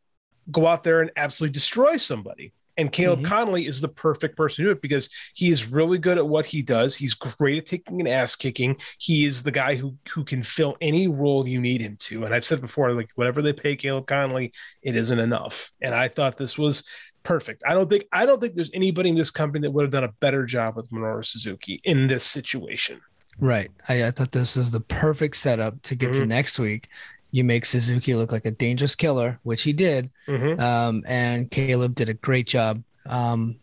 [0.49, 3.25] go out there and absolutely destroy somebody And Kaleb Mhm.
[3.27, 6.45] Konley is the perfect person to do it because he is really good at what
[6.45, 6.95] he does.
[6.95, 8.75] He's great at taking an ass kicking.
[8.97, 12.25] He is the guy who who can fill any role you need him to.
[12.25, 14.51] And I've said before, like whatever they pay Kaleb Konley,
[14.81, 15.71] it isn't enough.
[15.81, 16.83] And I thought this was
[17.23, 17.61] perfect.
[17.67, 20.03] I don't think I don't think there's anybody in this company that would have done
[20.03, 22.99] a better job with Minoru Suzuki in this situation.
[23.37, 23.71] Right.
[23.87, 26.27] I, I thought this is the perfect setup to get to Mhm.
[26.27, 26.89] next week.
[27.31, 30.11] You make Suzuki look like a dangerous killer, which he did.
[30.27, 30.59] Mhm.
[30.59, 33.55] Um, and Kaleb did a great job um,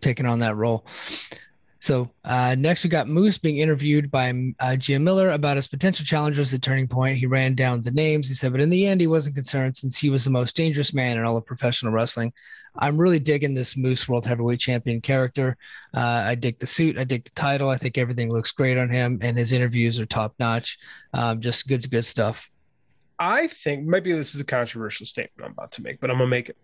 [0.00, 0.84] taking on that role.
[1.84, 6.06] So uh, next, we got Moose being interviewed by uh, Gia Miller about his potential
[6.06, 7.18] challengers at Turning Point.
[7.18, 8.26] He ran down the names.
[8.26, 10.94] He said, but in the end, he wasn't concerned since he was the most dangerous
[10.94, 12.32] man in all of professional wrestling.
[12.74, 15.58] I'm really digging this Moose World Heavyweight Champion character.
[15.94, 16.98] Uh, I dig the suit.
[16.98, 17.68] I dig the title.
[17.68, 20.78] I think everything looks great on him, and his interviews are top notch.
[21.12, 22.50] Um, just good, good stuff.
[23.24, 26.28] I think maybe this is a controversial statement I'm about to make, but I'm gonna
[26.28, 26.56] make it.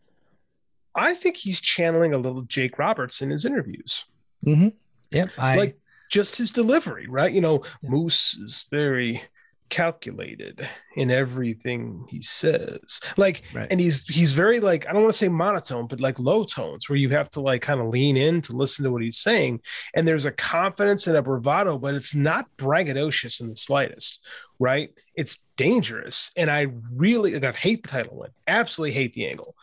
[0.94, 4.04] I think he's channeling a little Jake Roberts in his interviews.
[4.44, 4.68] Mm-hmm.
[5.12, 5.30] Yep.
[5.38, 5.78] I like
[6.11, 7.32] just his delivery, right?
[7.32, 7.90] You know, Yeah.
[7.90, 9.22] Moose is very
[9.70, 13.00] calculated in everything he says.
[13.16, 13.68] Like, Right.
[13.70, 16.88] and he's he's very like I don't want to say monotone, but like low tones
[16.88, 19.61] where you have to like kind of lean in to listen to what he's saying.
[19.94, 24.20] And there's a confidence and a bravado, but it's not braggadocious in the slightest,
[24.58, 24.90] right?
[25.14, 28.30] It's dangerous, and I really like, I hate the title win.
[28.46, 29.54] Absolutely hate the angle.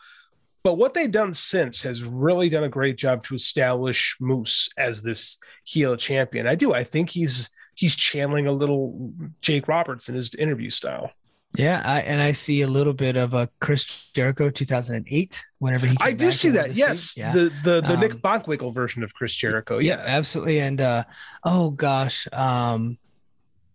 [0.62, 5.02] But what they've done since has really done a great job to establish Moose as
[5.02, 6.46] this heel champion.
[6.46, 6.72] I do.
[6.72, 11.10] I think he's he's channeling a little Jake Roberts in his interview style.
[11.56, 15.44] Yeah, I, and I see a little bit of a Chris Jericho 2008.
[15.58, 16.76] Whenever he, I do see that.
[16.76, 19.78] Yes, yeah, the the the Nick Um, Bockwinkel version of Chris Jericho.
[19.78, 20.60] yeah, Yeah, absolutely.
[20.60, 21.04] And uh,
[21.44, 22.98] oh gosh, um,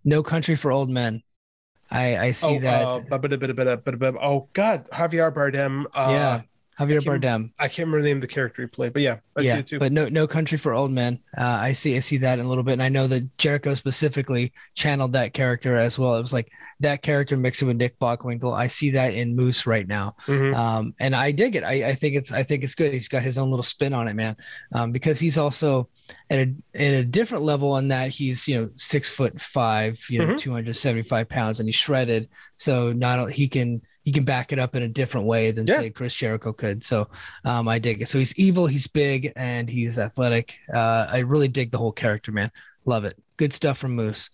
[0.05, 1.23] No Country for Old Men.
[1.93, 2.85] I I see oh, that.
[2.85, 2.99] uh,
[3.85, 5.85] but, but, oh God, Javier Bardem.
[5.93, 6.41] Uh, yeah,
[6.79, 7.51] Javier can't- Bardem.
[7.59, 9.57] I can't remember the name of the character he played, but yeah, I see yeah,
[9.57, 9.79] it too.
[9.79, 11.19] but no, no country for old men.
[11.37, 13.75] Uh, I see, I see that in a little bit, and I know that Jericho
[13.75, 16.15] specifically channeled that character as well.
[16.15, 18.53] It was like that character mixing with Nick Bockwinkel.
[18.53, 20.55] I see that in Moose right now, Mhm.
[20.55, 21.63] um, and I dig it.
[21.63, 22.93] I, I think it's, I think it's good.
[22.93, 24.35] He's got his own little spin on it, man,
[24.73, 25.89] um, because he's also
[26.29, 30.19] at a at a different level in that he's you know six foot five, you
[30.19, 30.37] know, Mhm.
[30.37, 32.29] two hundred seventy five pounds, and he's shredded.
[32.57, 35.79] So not he can he can back it up in a different way than Yeah.
[35.79, 36.83] say Chris Jericho could.
[36.83, 37.09] So
[37.45, 38.09] um, I dig it.
[38.09, 40.55] So he's evil, he's big, and he's athletic.
[40.73, 42.51] Uh, I really dig the whole character, man.
[42.85, 43.17] Love it.
[43.37, 44.29] Good stuff from Moose.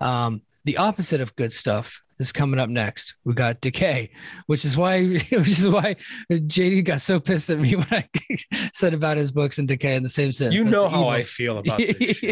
[0.00, 3.14] Um, the opposite of good stuff is coming up next.
[3.24, 4.10] We got Decay,
[4.46, 5.96] which is why which is why
[6.30, 8.08] JD got so pissed at me when I
[8.74, 10.54] said about his books and Decay in the same sentence.
[10.54, 11.08] you That's know how evil.
[11.10, 12.22] I feel about this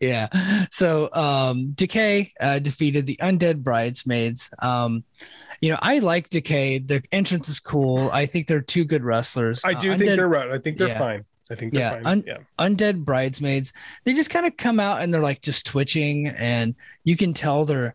[0.00, 0.28] yeah.
[0.70, 4.50] So um Decay uh defeated the Undead Bridesmaids.
[4.60, 5.04] Um
[5.60, 6.78] you know, I like Decay.
[6.78, 8.10] The entrance is cool.
[8.12, 9.64] I think they're two good wrestlers.
[9.64, 10.50] I Uh, do think Undead- they're right.
[10.50, 10.98] I think they're yeah.
[10.98, 11.24] fine.
[11.50, 12.06] I think they're Yeah, fine.
[12.06, 12.38] un- yeah.
[12.58, 17.16] undead bridesmaids they just kind of come out and they're like just twitching and you
[17.16, 17.94] can tell they're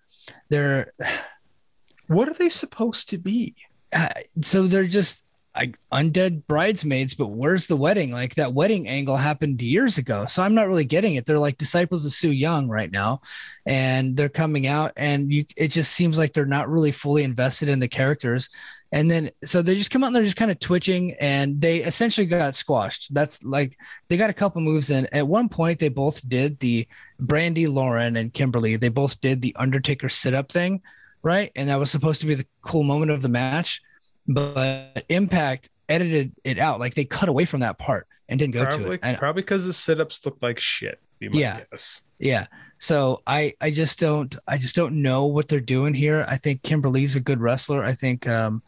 [0.49, 0.93] they're
[2.07, 3.55] What are they supposed to be?
[3.93, 4.07] uh,
[4.41, 5.21] so they're just
[5.55, 8.11] like undead bridesmaids but where's the wedding?
[8.11, 11.25] Like that wedding angle happened years ago so i'm not really getting it.
[11.25, 13.21] They're like disciples of Su Yung right now
[13.65, 17.69] and they're coming out and you it just seems like they're not really fully invested
[17.69, 18.49] in the characters.
[18.93, 21.77] And then so they just come out and they're just kind of twitching and they
[21.77, 23.13] essentially got squashed.
[23.13, 23.77] That's like
[24.09, 25.07] they got a couple moves in.
[25.13, 26.87] At one point they both did the
[27.21, 28.75] Brandi Lauren and Kimber Lee.
[28.75, 30.81] They both did the undertaker sit-up thing
[31.23, 31.51] right?
[31.55, 33.81] And that was supposed to be the cool moment of the match
[34.27, 38.63] but impact edited it out like they cut away from that part and didn't go
[38.63, 40.99] to Probably, it and probably because the sit-ups look like shit.
[41.19, 41.59] Be my Yeah.
[41.69, 42.01] guess.
[42.17, 42.47] yeah
[42.77, 46.63] so i i just don't i just don't know what they're doing here i think
[46.63, 48.63] Kimber Lee's a good wrestler i think um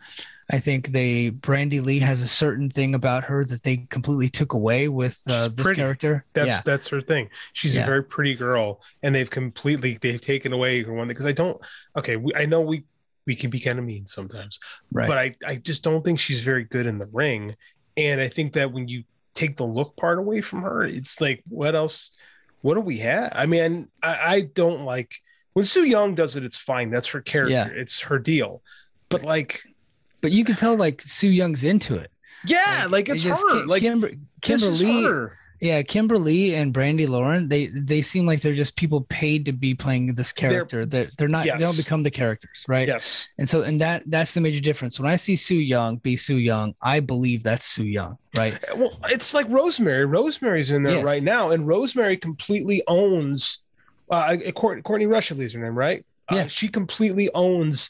[0.51, 4.53] i think they brandy lee has a certain thing about her that they completely took
[4.53, 5.77] away with uh, this pretty.
[5.81, 7.29] character That's yeah that's her thing.
[7.53, 7.83] She's Yeah.
[7.83, 11.59] a very pretty girl, and they've completely they've taken away her one because I don't.
[11.95, 12.83] Okay, we, I know we
[13.25, 14.59] we can be kind of mean sometimes,
[14.91, 17.55] right but I I just don't think she's very good in the ring,
[17.97, 19.03] and I think that when you
[19.33, 22.11] take the look part away from her, it's like what else?
[22.61, 23.33] What do we have?
[23.35, 25.15] I mean, I, I don't like
[25.53, 26.45] when Su Yung does it.
[26.45, 26.91] It's fine.
[26.91, 27.51] That's her character.
[27.51, 27.67] Yeah.
[27.67, 28.61] It's her deal.
[29.09, 29.61] But like,
[30.21, 32.09] but you can tell like Su Yung's into it
[32.45, 33.65] yeah, like, it's it her.
[33.65, 35.37] Like Kimber- kimberly her.
[35.59, 39.53] Yeah, Kimber Lee and Brandi Lauren, they they seem like they're just people paid to
[39.53, 40.85] be playing this character.
[40.85, 42.87] They're they're not they don't become the characters, right?
[42.87, 43.29] Yes.
[43.37, 44.99] And so and that that's the major difference.
[44.99, 48.57] When I see Su Yung be Su Yung, I believe that's Su Yung, right?
[48.75, 50.05] Well, it's like Rosemary.
[50.05, 51.03] Rosemary's in there Yes.
[51.05, 53.59] right now, and Rosemary completely owns.
[54.09, 56.05] Uh, Courtney Rush, I believe her name, right?
[56.31, 56.43] Yeah.
[56.43, 57.89] Uh, she completely owns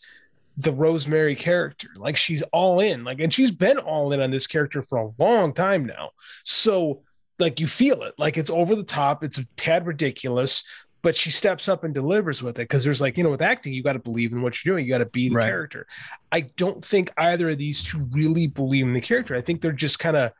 [0.57, 1.87] the Rosemary character.
[1.95, 3.03] Like she's all in.
[3.03, 6.11] Like, and she's been all in on this character for a long time now.
[6.43, 7.01] So,
[7.39, 8.13] like, you feel it.
[8.17, 9.23] Like it's over the top.
[9.23, 10.63] It's a tad ridiculous,
[11.01, 12.63] but she steps up and delivers with it.
[12.63, 14.85] Because there's like, you know, with acting, you got to believe in what you're doing.
[14.85, 15.47] You got to be the Right.
[15.47, 15.87] character.
[16.31, 19.35] I don't think either of these two really believe in the character.
[19.35, 20.31] I think they're just kind of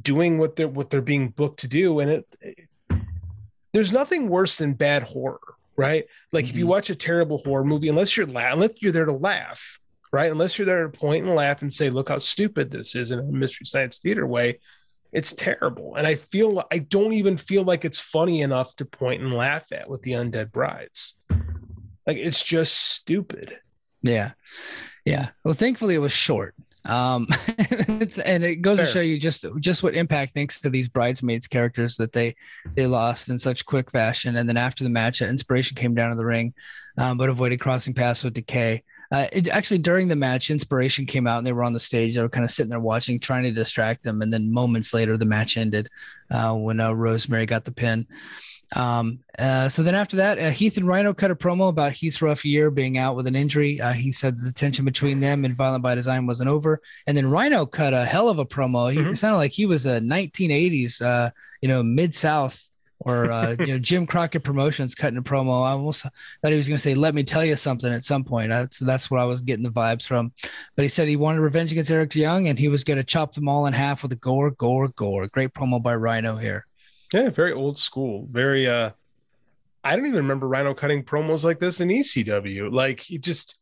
[0.00, 2.36] doing what they're what they're being booked to do, and it.
[2.40, 2.58] it
[3.72, 5.40] there's nothing worse than bad horror,
[5.76, 6.04] right?
[6.30, 6.68] Like if you Mhm.
[6.68, 9.80] watch a terrible horror movie, unless you're la- unless you're there to laugh,
[10.12, 10.30] right?
[10.30, 13.18] Unless you're there to point and laugh and say, "Look how stupid this is," in
[13.18, 14.58] a mystery science theater way,
[15.12, 15.94] it's terrible.
[15.94, 19.70] And I feel I don't even feel like it's funny enough to point and laugh
[19.72, 21.14] at with the undead brides.
[22.06, 23.58] Like it's just stupid.
[24.02, 24.32] Yeah.
[25.04, 25.30] Yeah.
[25.44, 26.54] Well, thankfully it was short.
[26.84, 28.86] Um, it's, and it goes Fair.
[28.86, 32.34] to show you just just what impact thanks to these bridesmaids characters that they
[32.74, 34.36] they lost in such quick fashion.
[34.36, 36.54] And then after the match, inspiration came down to the ring,
[36.98, 38.82] um, but avoided crossing paths with Decay.
[39.12, 42.14] Uh, it, actually, during the match, inspiration came out and they were on the stage.
[42.14, 44.22] They were kind of sitting there watching, trying to distract them.
[44.22, 45.90] And then moments later, the match ended
[46.30, 48.06] uh, when uh, Rosemary got the pin.
[48.74, 52.22] Um, uh, so then after that, uh, Heath and Rhino cut a promo about Heath's
[52.22, 53.78] rough year being out with an injury.
[53.80, 56.80] Uh, he said the tension between them and Violent by Design wasn't over.
[57.06, 58.90] And then Rhino cut a hell of a promo.
[58.90, 59.12] He Mhm.
[59.12, 62.66] it sounded like he was a 1980s, uh, you know, mid South
[63.04, 65.64] or uh, you know Jim Crockett Promotions cutting a promo.
[65.64, 68.24] I almost thought he was going to say, "Let me tell you something" at some
[68.24, 68.50] point.
[68.50, 70.32] That's that's what I was getting the vibes from.
[70.76, 73.34] But he said he wanted revenge against Eric Young, and he was going to chop
[73.34, 75.26] them all in half with a gore, gore, gore.
[75.28, 76.66] Great promo by Rhino here.
[77.12, 78.26] Yeah, very old school.
[78.30, 78.90] Very uh
[79.84, 82.72] I don't even remember Rhino cutting promos like this in ECW.
[82.72, 83.58] Like he just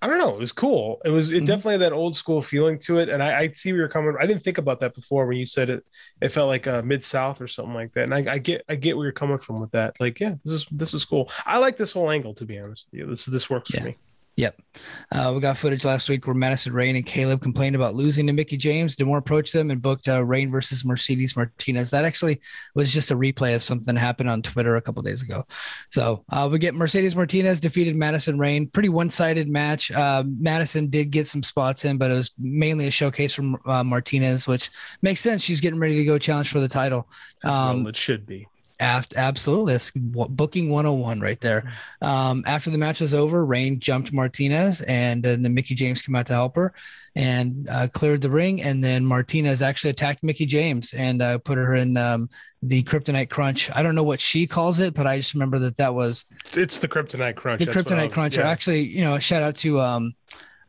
[0.00, 1.00] I don't know, it was cool.
[1.04, 1.46] It was it Mhm.
[1.46, 3.08] definitely had that old school feeling to it.
[3.08, 4.14] And I, I see where you're coming.
[4.20, 5.84] I didn't think about that before when you said it
[6.20, 8.04] it felt like uh mid south or something like that.
[8.04, 9.98] And I, I get I get where you're coming from with that.
[10.00, 11.28] Like, yeah, this is this is cool.
[11.44, 13.06] I like this whole angle to be honest with you.
[13.08, 13.80] This this works Yeah.
[13.80, 13.96] for me.
[14.38, 14.62] Yep.
[15.10, 18.32] Uh, we got footage last week where Madison Rayne and Kaleb complained about losing to
[18.32, 18.94] Mickie James.
[18.94, 21.90] D'Amore approached them and booked uh, Rayne versus Mercedes Martinez.
[21.90, 22.40] That actually
[22.76, 25.44] was just a replay of something that happened on Twitter a couple days ago.
[25.90, 28.68] So uh, we get Mercedes Martinez defeated Madison Rayne.
[28.68, 29.90] Pretty one sided match.
[29.90, 33.82] Uh, Madison did get some spots in, but it was mainly a showcase from uh,
[33.82, 34.70] Martinez, which
[35.02, 35.42] makes sense.
[35.42, 37.08] She's getting ready to go challenge for the title.
[37.42, 38.46] Um, well it should be.
[38.80, 39.74] Absolutely.
[39.74, 41.70] That's booking 101 right there.
[42.00, 46.26] Um, after the match was over, Rayne jumped Martinez and then Mickie James came out
[46.28, 46.72] to help her
[47.16, 48.62] and uh, cleared the ring.
[48.62, 52.30] And then Martinez actually attacked Mickie James and uh, put her in um,
[52.62, 53.70] the Kryptonite Crunch.
[53.74, 56.26] I don't know what she calls it, but I just remember that that was
[56.56, 57.64] It's the Kryptonite Crunch.
[57.64, 58.36] the Kryptonite Crunch.
[58.36, 58.48] yeah.
[58.48, 60.14] Actually, you know, shout out to um,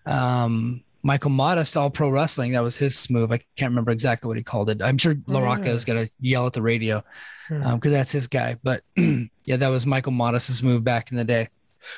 [0.06, 2.52] um, Michael Modest, All Pro Wrestling.
[2.52, 3.32] That was his move.
[3.32, 4.82] I can't remember exactly what he called it.
[4.82, 5.74] I'm sure La Rocca yeah.
[5.74, 7.04] is going to yell at the radio
[7.50, 7.76] Hmm.
[7.76, 8.58] because that's his guy.
[8.64, 11.50] But yeah, that was Michael Modest's move back in the day.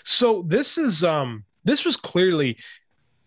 [0.05, 2.57] So this is um this was clearly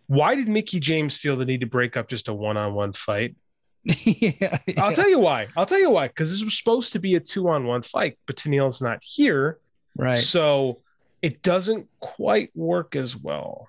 [0.06, 3.36] why did Mickie James feel the need to break up just a one-on-one fight?
[3.84, 5.48] yeah, I'll tell you why.
[5.56, 6.08] I'll tell you why.
[6.08, 9.58] Because this was supposed to be a two-on-one fight, but Tenille's not here,
[9.96, 10.18] right.
[10.18, 10.80] so
[11.22, 13.68] it doesn't quite work as well,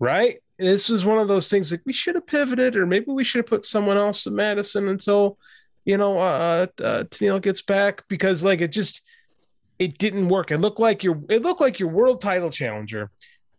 [0.00, 0.41] right?
[0.58, 3.40] This was one of those things like we should have pivoted, or maybe we should
[3.40, 5.38] have put someone else in Madison until
[5.84, 9.02] you know uh, uh Tenille gets back because like it just
[9.78, 10.50] it didn't work.
[10.50, 13.10] It looked like your it looked like your world title challenger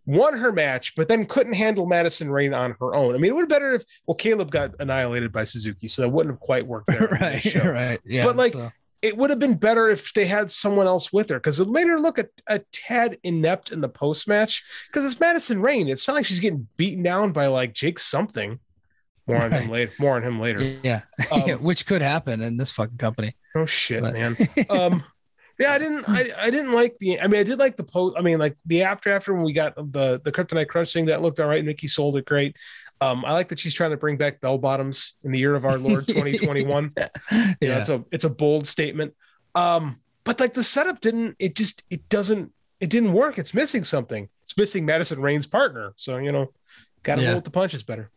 [0.05, 3.15] won her match, but then couldn't handle Madison Rayne on her own.
[3.15, 6.01] I mean, it would have been better if well Kaleb got annihilated by Suzuki, so
[6.01, 7.07] that wouldn't have quite worked there.
[7.19, 8.25] right, right, yeah.
[8.25, 8.71] But, like, so-
[9.03, 11.87] it would have been better if they had someone else with her because it made
[11.87, 14.63] her look a, a tad inept in the post match.
[14.87, 15.89] Because it's Madison Rayne.
[15.89, 18.59] It's not like she's getting beaten down by like Jake something.
[19.27, 19.91] More on him later.
[19.99, 20.61] More on him later.
[20.83, 21.01] yeah,
[21.31, 23.35] Um, yeah, which could happen in this fucking company.
[23.55, 24.37] Oh shit, But- man.
[24.69, 25.03] Um,
[25.59, 26.09] yeah, I didn't.
[26.09, 27.19] I, I didn't like the.
[27.21, 28.15] I mean, I did like the post.
[28.17, 31.21] I mean, like the after after when we got the the Kryptonite Crunch thing that
[31.21, 31.63] looked all right.
[31.63, 32.55] Mickie sold it great.
[33.11, 35.65] Um, I like that she's trying to bring back bell bottoms in the year of
[35.65, 36.91] our Lord 2021.
[36.97, 37.07] yeah,
[37.61, 39.13] yeah, it's a it's a bold statement.
[39.55, 41.35] Um, but like the setup didn't.
[41.39, 42.51] It just it doesn't.
[42.79, 43.37] It didn't work.
[43.37, 44.27] It's missing something.
[44.43, 45.93] It's missing Madison Rayne's partner.
[45.95, 46.51] So you know,
[47.03, 47.27] got to Yeah.
[47.29, 48.09] roll with the punches better.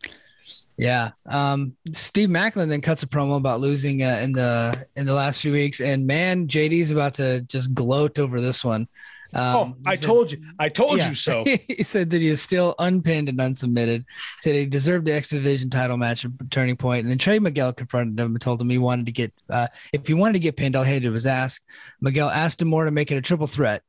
[0.76, 1.10] yeah.
[1.26, 5.40] Um, Steve Maclin then cuts a promo about losing uh, in the in the last
[5.42, 8.88] few weeks, and man, JD's about to just gloat over this one.
[9.34, 10.38] Um, oh, I said- told you.
[10.58, 11.08] I told Yeah.
[11.08, 11.44] you so.
[11.68, 14.04] he said that he is still unpinned and unsubmitted.
[14.40, 17.02] Said he deserved the X Division title match at Turning Point.
[17.02, 20.06] And then Trey Miguel confronted him and told him he wanted to get, uh, if
[20.06, 21.62] he wanted to get pinned, all he had to do was ask.
[22.00, 23.82] Miguel asked him more to make it a triple threat,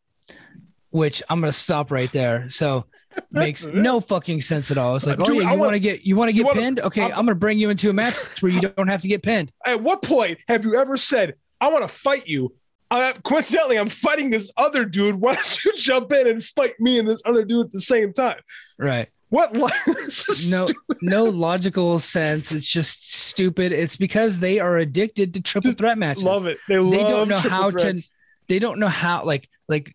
[0.90, 2.50] which I'm going to stop right there.
[2.50, 2.86] So
[3.32, 4.96] makes no fucking sense at all.
[4.96, 6.80] It's like, oh Dude, yeah, you want to get, you want to get wanna- pinned?
[6.82, 9.08] Okay, I'm- I'm, going to bring you into a match where you don't have to
[9.08, 9.52] get pinned.
[9.66, 12.54] At what point have you ever said, "I want to fight you"?
[12.90, 15.16] Uh, coincidentally, I'm fighting this other dude.
[15.16, 18.14] Why don't you jump in and fight me and this other dude at the same
[18.14, 18.40] time?
[18.78, 19.10] Right.
[19.30, 19.54] What?
[19.58, 19.68] Lo-
[20.50, 20.68] no
[21.02, 22.52] no logical sense.
[22.54, 23.74] It's just stupid.
[23.74, 26.24] It's because they are addicted to triple threat matches.
[26.24, 26.58] Love it.
[26.70, 28.02] They, They love don't know how to
[28.48, 29.94] they don't know how like like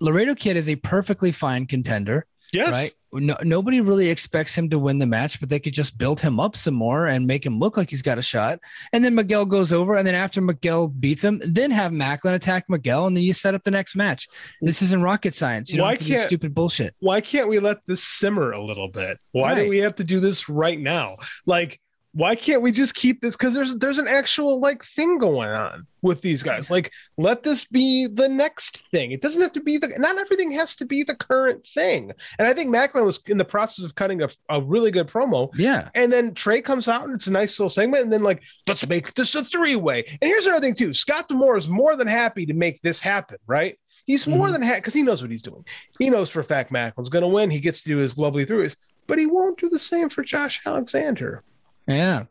[0.00, 2.72] Laredo Kid is a perfectly fine contender, Yes.
[2.72, 2.92] right?
[3.18, 6.38] No, nobody really expects him to win the match, but they could just build him
[6.38, 8.58] up some more and make him look like he's got a shot.
[8.92, 12.64] And then Miguel goes over, and then after Miguel beats him, then have Maclin attack
[12.68, 14.28] Miguel, and then you set up the next match.
[14.60, 15.70] This isn't rocket science.
[15.70, 16.94] You don't Why have to can't- stupid bullshit.
[17.00, 19.18] Why can't we let this simmer a little bit?
[19.32, 21.16] Why do we have to do this right now?
[21.46, 21.80] Like,
[22.16, 23.36] why can't we just keep this?
[23.36, 26.70] Because there's there's an actual like thing going on with these guys.
[26.70, 29.12] Like, let this be the next thing.
[29.12, 29.88] It doesn't have to be the.
[29.98, 32.12] Not everything has to be the current thing.
[32.38, 35.50] And I think Maclin was in the process of cutting a, a really good promo.
[35.58, 35.90] Yeah.
[35.94, 38.04] And then Trey comes out and it's a nice little segment.
[38.04, 40.04] And then, like, let's make this a three way.
[40.08, 43.36] And here's another thing, too Scott D'Amore is more than happy to make this happen,
[43.46, 43.78] right?
[44.06, 44.52] He's more Mhm.
[44.52, 45.64] than happy because he knows what he's doing.
[45.98, 47.50] He knows for a fact Maclin's going to win.
[47.50, 48.74] He gets to do his lovely throughs,
[49.06, 51.42] but he won't do the same for Josh Alexander.
[51.86, 52.24] Yeah.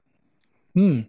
[0.74, 1.01] Hmm.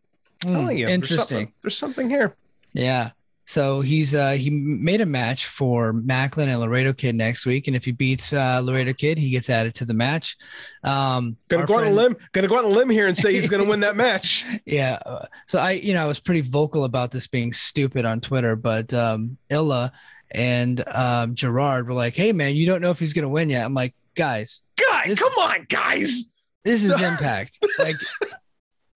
[0.42, 0.53] Hmm.
[0.53, 1.26] telling you, there's Interesting.
[1.26, 2.34] something, there's something here.
[2.72, 3.11] Yeah.
[3.49, 7.76] So he's uh he made a match for Maclin and Laredo Kid next week, and
[7.76, 10.36] if he beats uh, Laredo Kid, he gets added to the match.
[10.82, 12.16] Um, Gonna go on a limb.
[12.32, 14.44] Gonna go on a limb here and say he's to win that match.
[14.64, 14.99] Yeah.
[15.47, 18.92] So I, you know, I was pretty vocal about this being stupid on Twitter, but
[18.92, 19.92] um, Illa
[20.32, 23.64] and um, Gerard were like, "Hey, man, you don't know if he's gonna win yet."
[23.64, 26.24] I'm like, guys, God, This- come on, guys.
[26.67, 27.64] This is Impact.
[27.79, 27.95] like,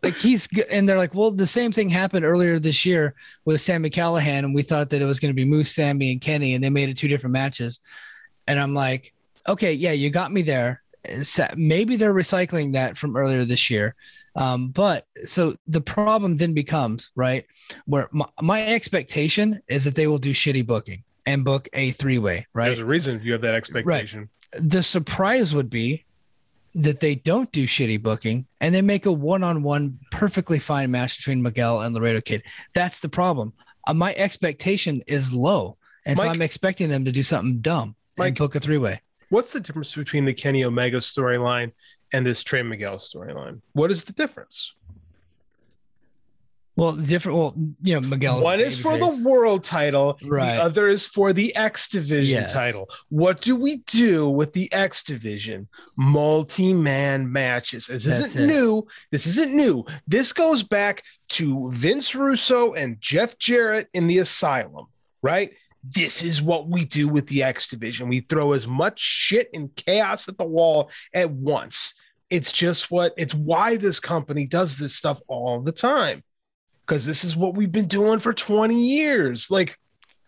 [0.03, 3.15] like he's and they're like, well, the same thing happened earlier this year
[3.45, 6.21] with Sami Callihan, and we thought that it was going to be Moose, Sammy, and
[6.21, 7.79] Kenny, and they made it two different matches.
[8.47, 9.15] And I'm like,
[9.47, 10.83] okay, yeah, you got me there.
[11.57, 13.95] Maybe they're recycling that from earlier this year.
[14.37, 17.47] Um, but so the problem then becomes right
[17.87, 22.19] where my, my expectation is that they will do shitty booking and book a three
[22.19, 22.67] way, right?
[22.67, 24.29] There's a reason if you have that expectation.
[24.53, 24.71] Right.
[24.71, 26.05] the surprise would be
[26.75, 31.43] that they don't do shitty booking and they make a one-on-one perfectly fine match between
[31.43, 32.43] Miguel and Laredo Kid.
[32.75, 33.53] That's the problem.
[33.87, 38.29] Uh, my expectation is low, and so I'm expecting them to do something dumb Mike-
[38.29, 39.01] and book a three-way.
[39.31, 41.73] What's the difference between the Kenny Omega storyline
[42.13, 43.61] and this Trey Miguel storyline?
[43.73, 44.75] What is the difference?
[46.77, 47.37] Well, different.
[47.37, 48.43] Well, you know, Miguel.
[48.43, 50.55] One is for the world title, Right.
[50.57, 52.53] the other is for the X Division Yes.
[52.53, 52.89] title.
[53.11, 55.69] What do we do with the X Division?
[55.97, 57.89] Multi man matches.
[57.89, 58.47] This That's isn't it.
[58.47, 58.87] new.
[59.11, 59.85] This isn't new.
[60.07, 64.87] This goes back to Vince Russo and Jeff Jarrett in the Asylum,
[65.23, 65.53] right?
[65.83, 68.09] This is what we do with the X Division.
[68.09, 71.95] We throw as much shit and chaos at the wall at once.
[72.31, 76.23] It's just what it's why this company does this stuff all the time.
[76.91, 79.49] Because this is what we've been doing for 20 years.
[79.49, 79.79] Like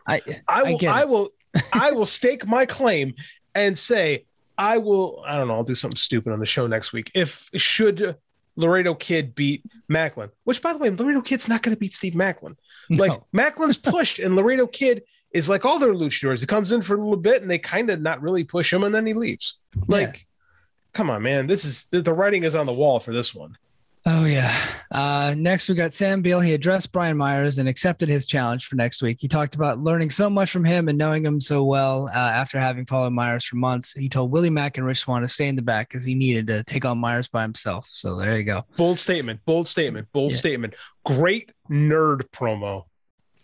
[0.06, 1.30] I, I I will, get I, will,
[1.72, 3.16] I will stake my claim
[3.52, 5.24] and say I will.
[5.26, 5.54] I don't know.
[5.54, 7.10] I'll do something stupid on the show next week.
[7.16, 8.16] If should
[8.54, 12.12] Laredo Kid beat Maclin, which by the way, Laredo Kid's not going to beat Steve
[12.12, 12.54] Maclin.
[12.88, 13.26] Like no.
[13.34, 15.02] Maclin's pushed, and Laredo Kid
[15.32, 16.38] is like all their luchadors.
[16.38, 18.84] He comes in for a little bit, and they kind of not really push him,
[18.84, 19.56] and then he leaves.
[19.88, 20.28] Like,
[20.92, 21.48] come on, man.
[21.48, 23.58] This is the writing is on the wall for this one.
[24.04, 24.52] Oh yeah.
[24.90, 26.40] Uh, next we got Sam Beale.
[26.40, 29.18] He addressed Brian Myers and accepted his challenge for next week.
[29.20, 32.58] He talked about learning so much from him and knowing him so well uh, after
[32.58, 33.92] having followed Myers for months.
[33.92, 36.48] He told Willie Mack and Rich Swann to stay in the back because he needed
[36.48, 37.86] to take on Myers by himself.
[37.92, 38.64] So there you go.
[38.76, 39.38] Bold statement.
[39.44, 40.08] Bold statement.
[40.12, 40.38] Bold Yeah.
[40.38, 40.74] statement.
[41.06, 42.84] Great nerd promo.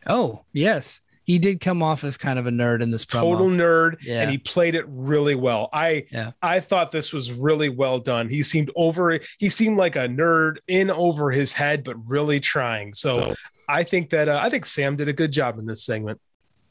[0.08, 3.20] Oh yes, he did come off as kind of a nerd in this promo.
[3.20, 4.22] total nerd Yeah.
[4.22, 6.30] and he played it really well i Yeah.
[6.42, 10.56] i thought this was really well done he seemed over he seemed like a nerd
[10.66, 13.34] in over his head but really trying so
[13.68, 16.18] i think that uh, i think sam did a good job in this segment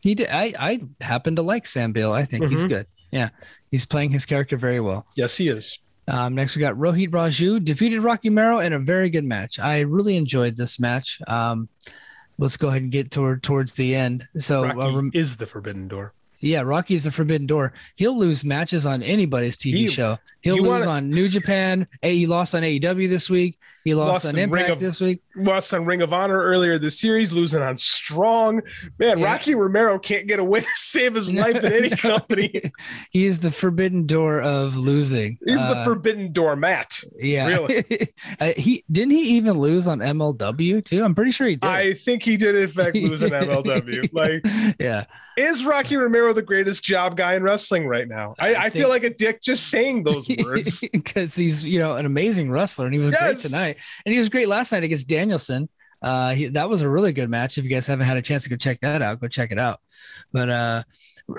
[0.02, 0.28] He did.
[0.32, 2.12] I I happen to like Sam Beale.
[2.14, 2.70] I think he's Mhm.
[2.70, 2.88] good.
[3.12, 3.30] Yeah,
[3.72, 5.06] he's playing his character very well.
[5.16, 5.80] yes he is
[6.10, 9.60] Um, next, we got Rohit Raju defeated Rocky Romero in a very good match.
[9.60, 11.20] I really enjoyed this match.
[11.28, 11.68] Um,
[12.38, 14.28] let's go ahead and get toward towards the end.
[14.38, 17.74] So, Rocky uh, rem- is the forbidden door yeah, Rocky is a forbidden door.
[17.96, 20.20] He'll lose matches on anybody's TV He- show.
[20.42, 21.88] He'll lose wanna- on New Japan.
[22.04, 23.58] A, he lost on AEW this week.
[23.88, 25.22] He lost, Lost on Impact of- this week.
[25.38, 28.60] lost on ring of honor earlier this series losing on strong
[29.00, 29.24] man Yeah.
[29.26, 31.96] rocky romero can't get away to save his No, life in any no.
[31.96, 32.72] company
[33.12, 35.38] he is the forbidden door of losing.
[35.46, 37.48] he's the Uh, forbidden door matt yeah.
[37.48, 37.86] really.
[38.42, 41.04] uh, he didn't he even lose on MLW too?
[41.04, 41.70] I'm pretty sure he did.
[41.70, 44.44] i think he did in fact lose on mlw like
[44.80, 45.06] yeah.
[45.38, 48.34] Is Rocky Romero the greatest job guy in wrestling right now?
[48.40, 50.80] I, I I, feel like a dick just saying those words.
[50.92, 53.44] because he's you know an amazing wrestler and he was great Yes.
[54.06, 55.70] And he was great last night against Danielson.
[56.02, 57.58] Uh, he, that was a really good match.
[57.58, 59.60] If you guys haven't had a chance to go check that out, go check it
[59.60, 59.80] out.
[60.32, 60.84] But uh,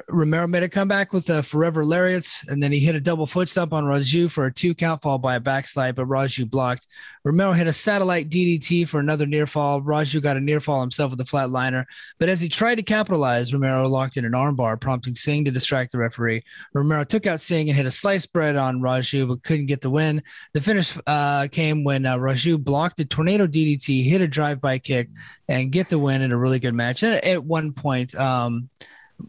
[0.09, 3.49] Romero made a comeback with a forever lariats, and then he hit a double foot
[3.49, 6.87] stomp on Raju for a two count, fall by a backslide, but Raju blocked.
[7.25, 9.81] Romero hit a satellite DDT for another near fall.
[9.81, 11.87] Raju got a near fall himself with a flatliner,
[12.19, 15.93] but as he tried to capitalize, Romero locked in an armbar, prompting Singh to distract
[15.93, 16.43] the referee.
[16.75, 19.91] Romero took out Singh and hit a slice bread on Raju, but couldn't get the
[19.91, 20.23] win.
[20.53, 25.09] The finish uh, came when uh, Raju blocked a tornado DDT, hit a drive-by kick,
[25.49, 27.03] and get the win in a really good match.
[27.03, 28.69] And at one point, um,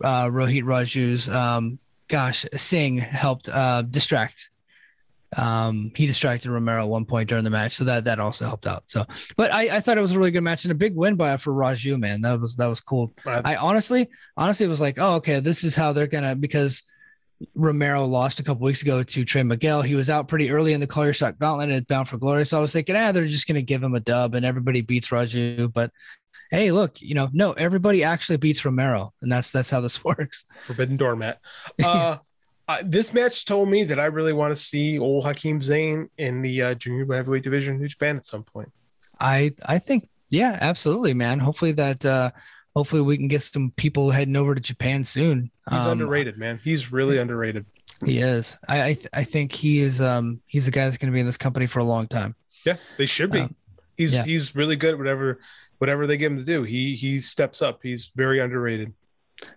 [0.04, 4.50] uh, Rohit Raju's, um, gosh, Singh helped uh, distract.
[5.38, 8.66] Um, he distracted Romero at one point during the match, so that that also helped
[8.66, 8.84] out.
[8.88, 9.06] So,
[9.38, 11.38] but I, I thought it was a really good match and a big win by
[11.38, 12.00] for Raju.
[12.00, 13.14] Man, that was that was cool.
[13.26, 16.82] I honestly, honestly was like, oh, okay, this is how they're gonna because
[17.54, 19.84] Romero lost a couple weeks ago to Trey Miguel.
[19.84, 22.46] He was out pretty early in the Call Your Shot Gauntlet and Bound for Glory.
[22.46, 25.10] So I was thinking, ah, they're just gonna give him a dub and everybody beats
[25.10, 25.72] Raju.
[25.72, 25.92] But
[26.50, 30.46] hey, look, you know, no, everybody actually beats Romero, and that's that's how this works.
[30.64, 31.40] Forbidden doormat.
[31.84, 32.18] Uh,
[32.68, 36.44] uh, this match told me that I really want to see old Hakeem Zayn in
[36.44, 38.72] the uh, junior heavyweight division in New Japan at some point.
[39.20, 41.40] I I think yeah, absolutely, man.
[41.40, 42.30] Hopefully that uh
[42.76, 45.50] hopefully we can get some people heading over to Japan soon.
[45.70, 46.60] He's um, underrated, man.
[46.64, 47.66] He's really underrated.
[48.06, 48.56] He is.
[48.68, 51.20] I I, th- I think he is um he's a guy that's going to be
[51.20, 52.36] in this company for a long time.
[52.66, 53.42] Yeah, they should be.
[53.42, 53.56] Um,
[53.98, 54.24] he's yeah.
[54.24, 55.40] he's really good at whatever
[55.80, 56.64] whatever they give him to do.
[56.64, 57.80] He he steps up.
[57.82, 58.94] He's very underrated.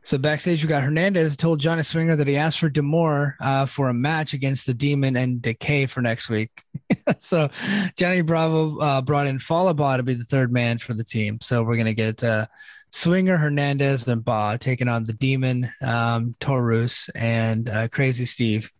[0.04, 3.88] So backstage, we got Hernandez told Johnny Swinger that he asked for D'Amore uh, for
[3.88, 6.50] a match against the Demon and Decay for next week.
[7.18, 7.50] so
[7.96, 11.38] Johnny Bravo uh, brought in Fallah Bahh to be the third man for the team.
[11.40, 12.46] So we're gonna get uh,
[12.90, 18.70] Swinger, Hernandez, and Bahh taking on the Demon, um, Taurus, and uh, Crazy Steve.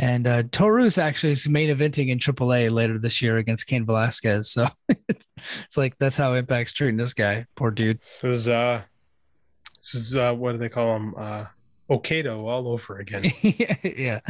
[0.00, 4.50] And uh, Taurus actually is main eventing in AAA later this year against Cain Velasquez.
[4.50, 7.44] So it's like that's how Impact's treating this guy.
[7.54, 8.00] Poor dude.
[8.00, 8.80] This is uh
[9.76, 11.14] this is uh what do they call him?
[11.18, 11.44] Uh
[11.90, 13.24] Okado all over again.
[13.82, 14.20] yeah.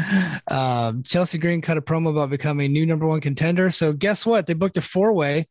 [0.49, 3.71] Um, Chelsea Green cut a promo about becoming new number one contender.
[3.71, 4.47] So guess what?
[4.47, 5.47] They booked a four way,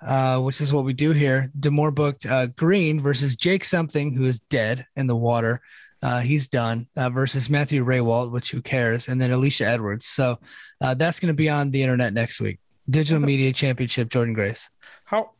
[0.00, 1.52] uh, which is what we do here.
[1.60, 5.60] D'Amore booked uh, Green versus Jake something who is dead in the water.
[6.02, 10.06] Uh, he's done uh, versus Matthew Rehwoldt, which who cares, and then Alisha Edwards.
[10.06, 10.38] So
[10.80, 12.58] uh, that's going to be on the internet next week.
[12.90, 14.68] Digital Media Championship, Jordynne Grace.
[15.04, 15.30] How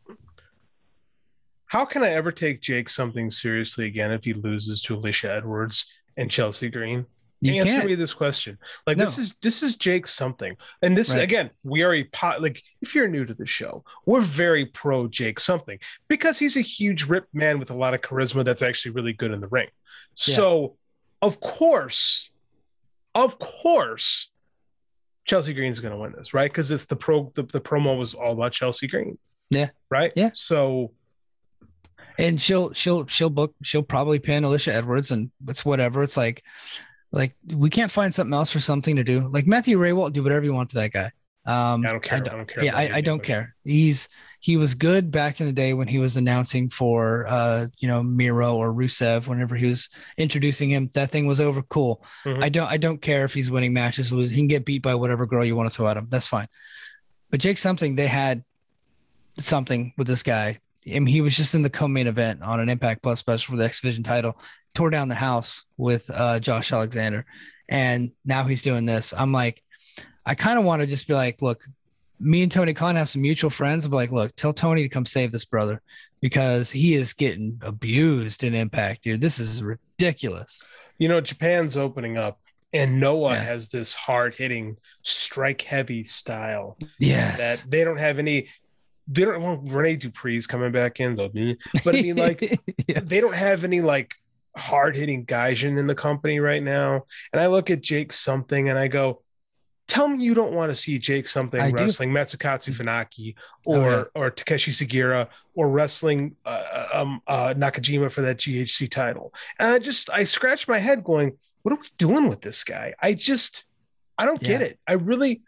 [1.67, 5.87] how can I ever take Jake something seriously again if he loses to Alisha Edwards
[6.17, 7.07] and Chelsea Green?
[7.43, 7.87] You Answer can't.
[7.87, 8.57] me this question.
[8.87, 9.05] Like no.
[9.05, 11.23] this is this is Jake something, and this right.
[11.23, 12.41] again, we are a pot.
[12.41, 16.61] Like if you're new to the show, we're very pro Jake something because he's a
[16.61, 19.67] huge ripped man with a lot of charisma that's actually really good in the ring.
[20.25, 20.37] Yeah.
[20.37, 20.77] So,
[21.21, 22.31] of course,
[23.13, 24.31] of course,
[25.25, 26.49] Chelsea Green's going to win this, right?
[26.49, 27.33] Because it's the pro.
[27.35, 29.19] The, the promo was all about Chelsea Green.
[29.51, 29.71] Yeah.
[29.91, 30.13] Right.
[30.15, 30.31] Yeah.
[30.33, 30.93] So
[32.19, 36.03] and she'll she'll she'll book she'll probably pin Alisha Edwards and it's whatever.
[36.05, 36.45] It's like
[37.13, 39.29] like we can't find something else for something to do.
[39.29, 41.13] Like Matthew Ray will do whatever you want to that guy.
[41.45, 42.19] Um, I don't care.
[42.19, 42.65] I don't, I don't care.
[42.65, 43.55] Yeah, I, I don't care.
[43.65, 44.09] He's
[44.41, 48.03] he was good back in the day when he was announcing for uh you know
[48.03, 50.91] Miro or Rusev whenever he was introducing him.
[50.95, 51.63] That thing was over.
[51.63, 52.05] Cool.
[52.25, 52.43] Mm-hmm.
[52.43, 54.35] I don't I don't care if he's winning matches, losing.
[54.35, 56.07] He can get beat by whatever girl you want to throw at him.
[56.09, 56.49] That's fine.
[57.31, 58.45] But Jake something they had
[59.39, 60.59] something with this guy.
[60.87, 63.57] I mean, he was just in the co-main event on an Impact Plus special for
[63.57, 64.37] the X Division title.
[64.75, 67.27] Tore down the house with uh, Josh Alexander,
[67.69, 69.13] and now he's doing this.
[69.17, 69.63] I'm like,
[70.25, 71.65] I kind of want to just be like, look,
[72.21, 73.85] me and Tony Khan have some mutual friends.
[73.85, 75.83] I'm like, look, tell Tony to come save this brother
[76.21, 79.21] because he is getting abused in Impact, dude.
[79.21, 80.63] This is ridiculous.
[80.99, 82.39] You know, Japan's opening up
[82.73, 83.43] and Noah yeah.
[83.43, 86.79] has this hard hitting strike heavy style.
[86.99, 87.39] Yes.
[87.39, 88.49] That they don't have any
[89.09, 91.29] they don't want well, Rene Dupree's coming back in, though,
[91.85, 93.01] but I mean, like, yeah.
[93.01, 94.15] they don't have any like
[94.57, 97.05] hard hitting Gaijin in the company right now.
[97.33, 99.23] And I look at Jake something and I go,
[99.89, 102.19] tell me you don't want to see Jake something I wrestling do.
[102.19, 103.35] Masakatsu Funaki
[103.65, 104.05] or oh, yeah.
[104.15, 109.35] or Takashi Sugiura or wrestling uh, uh, um, uh, Nakajima for that GHC title.
[109.59, 112.95] And I just I scratch my head going, what are we doing with this guy?
[113.01, 113.65] I just
[114.17, 114.49] I don't yeah.
[114.49, 114.79] get it.
[114.87, 115.43] I really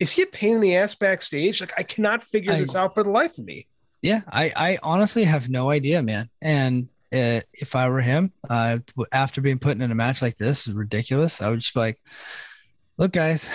[0.00, 1.60] is he a pain in the ass backstage?
[1.60, 3.66] Like I cannot figure I, this out for the life of me.
[4.02, 6.28] Yeah, I I honestly have no idea, man.
[6.42, 8.78] And uh, if I were him, uh,
[9.12, 11.40] after being put in a match like this, is ridiculous.
[11.40, 12.00] I would just be like,
[12.96, 13.48] look, guys,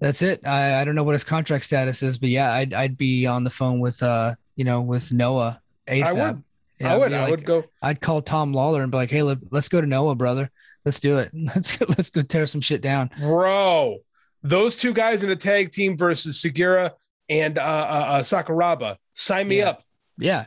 [0.00, 0.46] that's it.
[0.46, 3.44] I, I don't know what his contract status is, but yeah, I'd I'd be on
[3.44, 6.04] the phone with uh you know with Noah ASAP.
[6.04, 6.42] I would.
[6.80, 7.12] Yeah, I would.
[7.12, 7.64] Like, I would go.
[7.82, 10.50] I'd call Tom Lawlor and be like, hey, let, let's go to Noah, brother.
[10.84, 11.32] Let's do it.
[11.34, 13.98] Let's go, let's go tear some shit down, bro
[14.42, 16.92] those two guys in a tag team versus Sugiura
[17.28, 18.96] and uh, uh, uh Sakuraba.
[19.12, 19.70] Sign me yeah.
[19.70, 19.84] up.
[20.18, 20.46] Yeah,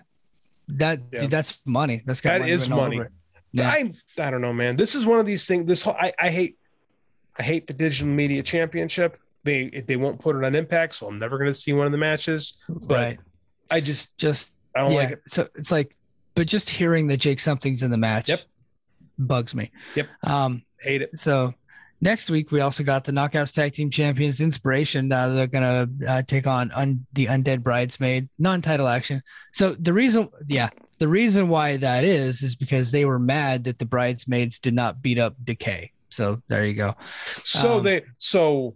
[0.77, 1.19] that yeah.
[1.19, 2.01] Dude, that's money.
[2.05, 3.01] That's got that money is money.
[3.51, 3.69] Yeah.
[3.69, 4.75] I I don't know, man.
[4.75, 5.67] This is one of these things.
[5.67, 6.57] This whole I, I hate
[7.37, 9.17] I hate the digital media championship.
[9.43, 11.91] They they won't put it on Impact, so I'm never going to see one of
[11.91, 12.57] the matches.
[12.69, 13.19] But right.
[13.69, 14.97] I just Just I don't yeah.
[14.97, 15.21] like it.
[15.27, 15.95] So it's like,
[16.35, 18.29] but just hearing that Jake something's in the match.
[18.29, 18.41] Yep.
[19.17, 19.71] Bugs me.
[19.95, 20.07] Yep.
[20.23, 20.63] Um.
[20.79, 21.19] Hate it.
[21.19, 21.53] So
[22.01, 25.11] next week we also got the Knockouts Tag Team Champions Inspiration.
[25.11, 29.21] Uh, they're gonna uh, take on un- the Undead Bridesmaid non-title action.
[29.53, 33.79] So the reason, yeah, the reason why that is is because they were mad that
[33.79, 35.91] the Bridesmaids did not beat up Decay.
[36.09, 36.95] So there you go.
[37.45, 38.75] So Um, they so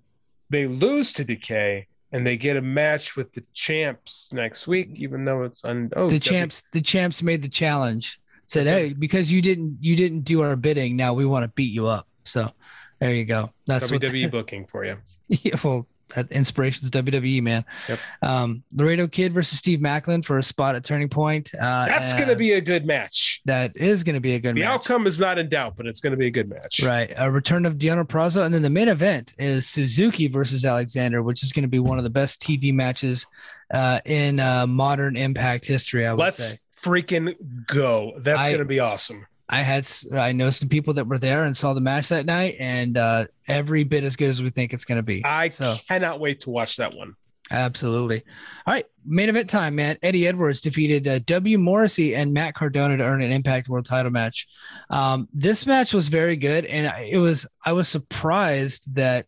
[0.49, 5.26] they lose to Decay and they get a match with the champs next week, even
[5.26, 8.19] though it's on oh the W- champs, the champs made the challenge.
[8.47, 8.88] Said, Okay.
[8.89, 10.95] hey, because you didn't, you didn't do our bidding.
[10.95, 12.07] Now we want to beat you up.
[12.26, 12.51] So
[13.00, 13.52] there you go.
[13.66, 14.98] That's what WWE booking for you.
[15.28, 17.66] yeah, well, that inspiration's WWE, man.
[17.89, 18.00] Yep.
[18.22, 21.50] Um, Laredo Kid versus Steve Maclin for a spot at Turning Point.
[21.56, 23.41] Uh, That's going to be a good match.
[23.46, 24.70] that is going to be a good The match.
[24.70, 26.84] outcome is not in doubt, but it's going to be a good match.
[26.84, 27.12] Right.
[27.18, 28.46] A return of Deonna Purrazzo.
[28.46, 31.98] And then the main event is Suzuki versus Alexander, which is going to be one
[31.98, 33.26] of the best TV matches
[33.74, 36.60] uh, in uh, modern Impact history, I would Let's say.
[36.80, 37.34] freaking
[37.66, 38.14] go.
[38.20, 39.26] That's going to be awesome.
[39.50, 42.56] I had I know some people that were there and saw the match that night,
[42.60, 45.24] and uh, every bit as good as we think it's going to be.
[45.24, 47.16] I so cannot wait to watch that one.
[47.52, 48.24] absolutely.
[48.66, 49.98] All right, main event time, man.
[50.02, 51.60] Eddie Edwards defeated uh, W.
[51.60, 54.48] Morrissey and Matt Cardona to earn an Impact World Title match.
[54.89, 59.28] Um, this match was very good, and I- it was I was surprised that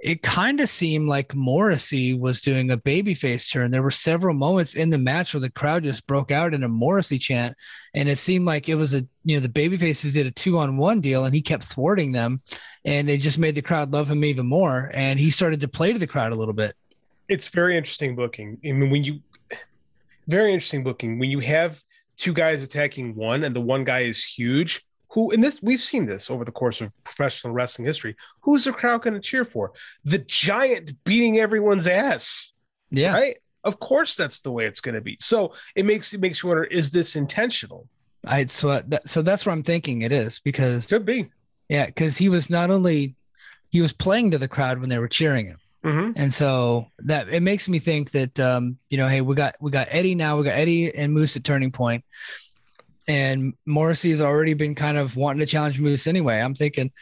[0.00, 3.70] it kind of seemed like Morrissey was doing a babyface turn.
[3.70, 6.68] There were several moments in the match where the crowd just broke out in a
[6.68, 7.56] Morrissey chant,
[7.94, 10.76] and it seemed like it was a you know the babyfaces did a two on
[10.76, 12.42] one deal, and he kept thwarting them,
[12.84, 14.90] and it just made the crowd love him even more.
[14.94, 16.76] And he started to play to the crowd a little bit.
[17.28, 18.58] It's very interesting booking.
[18.64, 19.20] I mean, when you
[20.28, 21.82] very interesting booking when you have
[22.16, 24.84] two guys attacking one, and the one guy is huge.
[25.12, 28.14] Who in this we've seen this over the course of professional wrestling history.
[28.42, 29.72] Who's the crowd going to cheer for?
[30.04, 32.52] The giant beating everyone's ass.
[32.90, 33.38] Yeah, right?
[33.64, 35.16] Of course, that's the way it's going to be.
[35.20, 37.88] So it makes it makes you wonder: Is this intentional?
[38.26, 41.30] I so that, so that's what I'm thinking it is because Could be.
[41.68, 43.14] yeah, because he was not only
[43.70, 45.58] he was playing to the crowd when they were cheering him.
[45.84, 49.54] hmm And so that it makes me think that um, you know, hey, we got
[49.60, 52.04] we got Eddie now, we got Eddie and Moose at Turning Point,
[53.08, 56.38] and Morrissey's already been kind of wanting to challenge Moose anyway.
[56.40, 56.92] I'm thinking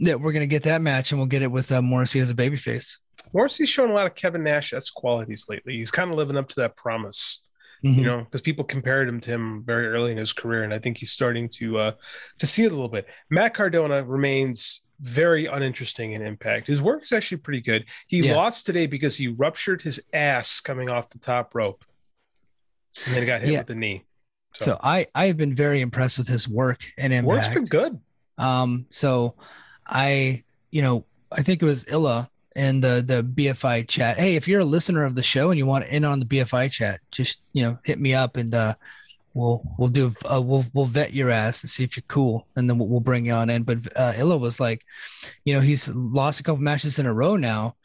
[0.00, 2.34] that we're gonna get that match and we'll get it with uh, Morrissey as a
[2.34, 2.98] babyface.
[3.32, 5.76] Morrissey's shown a lot of Kevin Nash s qualities lately.
[5.76, 7.42] He's kind of living up to that promise,
[7.84, 7.96] Mhm.
[7.96, 10.78] you know, because people compared him to him very early in his career, and I
[10.78, 11.92] think he's starting to uh,
[12.38, 13.08] to see it a little bit.
[13.30, 16.68] Matt Cardona remains very uninteresting in Impact.
[16.68, 17.84] His work is actually pretty good.
[18.06, 18.36] He Yeah.
[18.36, 21.84] lost today because he ruptured his ass coming off the top rope,
[23.04, 23.58] and then got hit Yeah.
[23.58, 24.04] with the knee.
[24.54, 27.70] So I I have been very impressed with his work and in work's impact.
[27.70, 28.00] been good.
[28.38, 29.34] Um, so
[29.86, 34.18] I, you know, I think it was Illa in the the BFI chat.
[34.18, 36.70] Hey, if you're a listener of the show and you want in on the BFI
[36.70, 38.74] chat, just you know, hit me up and uh
[39.34, 42.70] we'll we'll do uh, we'll we'll vet your ass and see if you're cool, and
[42.70, 43.64] then we'll, we'll bring you on in.
[43.64, 44.84] But uh, Illa was like,
[45.44, 47.76] you know, he's lost a couple matches in a row now.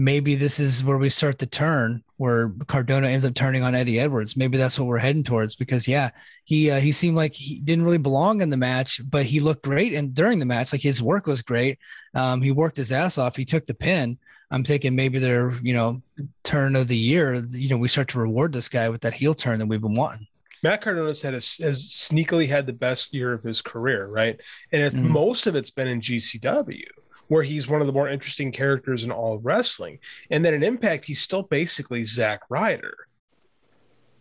[0.00, 3.98] Maybe this is where we start the turn, where Cardona ends up turning on Eddie
[3.98, 4.36] Edwards.
[4.36, 5.56] Maybe that's what we're heading towards.
[5.56, 6.10] Because yeah,
[6.44, 9.64] he uh, he seemed like he didn't really belong in the match, but he looked
[9.64, 11.80] great and during the match, like his work was great.
[12.14, 13.34] Um, he worked his ass off.
[13.34, 14.18] He took the pin.
[14.52, 16.00] I'm thinking maybe their you know
[16.44, 17.34] turn of the year.
[17.50, 19.96] You know, we start to reward this guy with that heel turn that we've been
[19.96, 20.28] wanting.
[20.62, 24.40] Matt Cardona's had a, has sneakily had the best year of his career, right?
[24.70, 25.10] And it's Mhm.
[25.10, 26.86] most of it's been in GCW,
[27.28, 29.98] where he's one of the more interesting characters in all of wrestling.
[30.30, 32.94] And then in Impact, he's still basically Zack Ryder,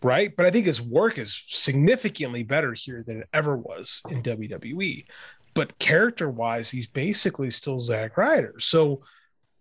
[0.03, 0.35] right?
[0.35, 5.05] But I think his work is significantly better here than it ever was in WWE.
[5.53, 8.55] But character wise, he's basically still Zack Ryder.
[8.59, 9.01] So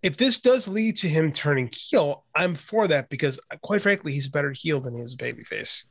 [0.03, 4.26] if this does lead to him turning heel, I'm for that because, quite frankly, he's
[4.26, 5.84] a better heel than he is babyface.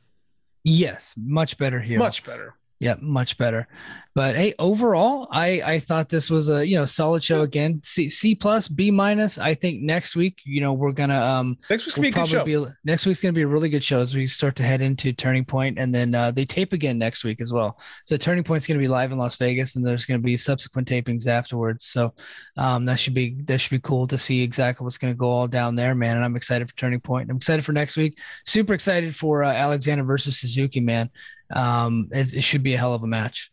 [0.62, 1.98] Yes, much better here.
[1.98, 2.54] Much better.
[2.78, 3.68] Yeah, much better.
[4.14, 7.80] But hey, overall, I I thought this was a you know solid show again.
[7.82, 9.36] C C plus B minus.
[9.36, 12.22] I think next week, you know, we're gonna um Next week's gonna we'll be a
[12.22, 12.44] good show.
[12.44, 15.12] be next week's gonna be a really good show as we start to head into
[15.12, 17.78] Turning Point, and then uh, they tape again next week as well.
[18.04, 21.26] So Turning Point's gonna be live in Las Vegas, and there's gonna be subsequent tapings
[21.26, 21.84] afterwards.
[21.84, 22.14] So
[22.56, 25.48] um, that should be that should be cool to see exactly what's gonna go all
[25.48, 26.16] down there, man.
[26.16, 27.30] And I'm excited for Turning Point.
[27.30, 28.18] I'm excited for next week.
[28.46, 31.10] Super excited for uh, Alexander versus Suzuki, man.
[31.50, 33.50] Um, it, it should be a hell of a match.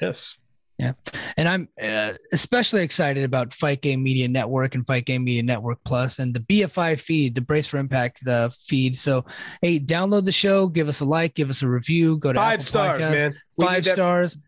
[0.00, 0.36] Yes.
[0.78, 0.92] Yeah.
[1.36, 5.78] And I'm uh, especially excited about Fight Game Media Network and Fight Game Media Network
[5.84, 8.98] Plus and the BFI feed, the Brace for Impact uh, feed.
[8.98, 9.24] So,
[9.62, 12.54] hey, download the show, give us a like, give us a review, go to Five
[12.54, 13.40] Apple stars, Podcasts, man.
[13.56, 14.38] We Five stars.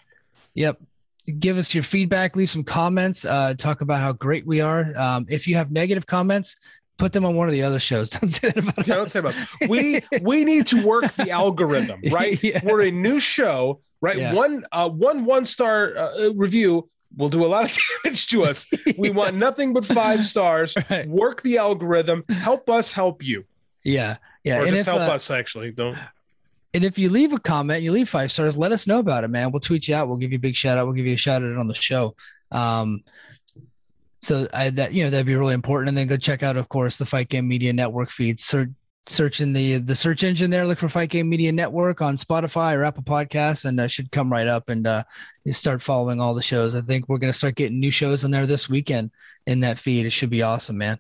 [0.55, 0.81] Yep.
[1.39, 4.97] Give us your feedback, leave some comments, uh, talk about how great we are.
[4.97, 6.57] Um, if you have negative comments,
[6.99, 8.11] put them on one of the other shows.
[8.11, 9.13] Don't say that about Don't us.
[9.13, 9.35] say about
[9.69, 12.43] we we need to work the algorithm, right?
[12.43, 12.61] Yeah.
[12.65, 14.17] We're a new show, right?
[14.17, 14.33] Yeah.
[14.35, 18.67] One uh, one one star uh, review will do a lot of damage to us.
[18.99, 20.77] We want nothing but five stars.
[20.91, 21.09] Right.
[21.09, 22.25] Work the algorithm.
[22.29, 23.45] Help us help you,
[23.85, 24.17] Yeah.
[24.45, 24.59] Yeah.
[24.59, 25.31] or And just if, help uh, us.
[25.31, 25.97] Actually, don't.
[26.75, 29.29] And if you leave a comment, you leave five stars, let us know about it,
[29.29, 29.51] man.
[29.51, 30.09] We'll tweet you out.
[30.09, 30.85] We'll give you a big shout out.
[30.85, 32.15] We'll give you a shout out on the show.
[32.53, 33.03] Um,
[34.27, 35.89] so I, that you know that'd be really important.
[35.89, 38.41] And then go check out, of course, the Fight Game Media Network feed.
[38.41, 38.71] Search
[39.09, 40.67] search in the the search engine there.
[40.67, 44.31] Look for Fight Game Media Network on Spotify or Apple Podcasts, and uh, should come
[44.31, 44.69] right up.
[44.69, 45.05] And uh,
[45.45, 46.75] you start following all the shows.
[46.75, 49.11] I think we're gonna start getting new shows on there this weekend
[49.47, 50.07] in that feed.
[50.07, 50.99] It should be awesome, man.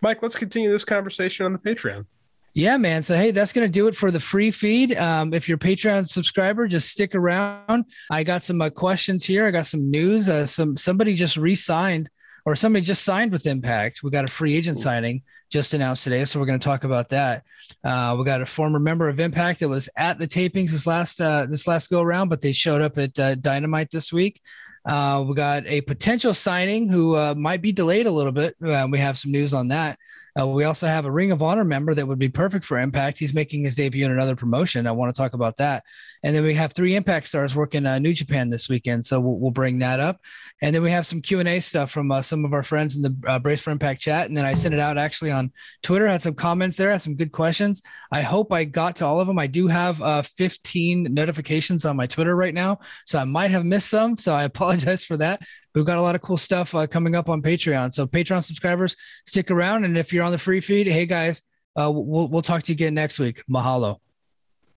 [0.00, 2.06] Mike, let's continue this conversation on the Patreon.
[2.52, 3.02] Yeah, man.
[3.02, 4.96] So hey, that's gonna do it for the free feed.
[4.96, 7.84] Um, if you're a Patreon subscriber, just stick around.
[8.10, 9.46] I got some uh, questions here.
[9.46, 10.28] I got some news.
[10.28, 12.08] Uh, some somebody just re-signed,
[12.46, 14.04] or somebody just signed with Impact.
[14.04, 17.42] We got a free agent signing just announced today, so we're gonna talk about that.
[17.84, 21.20] Uh, we got a former member of Impact that was at the tapings this last
[21.20, 24.40] uh, this last go around, but they showed up at uh, Dynamite this week.
[24.86, 28.54] Uh, we got a potential signing who uh, might be delayed a little bit.
[28.64, 29.98] Uh, we have some news on that.
[30.38, 33.18] Uh, we also have a Ring of Honor member that would be perfect for Impact.
[33.18, 34.86] He's making his debut in another promotion.
[34.86, 35.82] I want to talk about that.
[36.22, 39.38] And then we have three Impact stars working uh, New Japan this weekend, so we'll,
[39.38, 40.20] we'll bring that up.
[40.60, 42.96] And then we have some Q and A stuff from uh, some of our friends
[42.96, 44.28] in the uh, Brace for Impact chat.
[44.28, 46.06] And then I sent it out actually on Twitter.
[46.06, 47.82] Had some comments there, had some good questions.
[48.12, 49.38] I hope I got to all of them.
[49.38, 53.64] I do have uh, 15 notifications on my Twitter right now, so I might have
[53.64, 54.16] missed some.
[54.16, 55.42] So I apologize for that.
[55.76, 57.92] We've got a lot of cool stuff uh, coming up on Patreon.
[57.92, 58.96] So Patreon subscribers,
[59.26, 59.84] stick around.
[59.84, 61.42] And if you're on the free feed, hey guys,
[61.78, 63.42] uh, we'll we'll talk to you again next week.
[63.48, 63.98] Mahalo.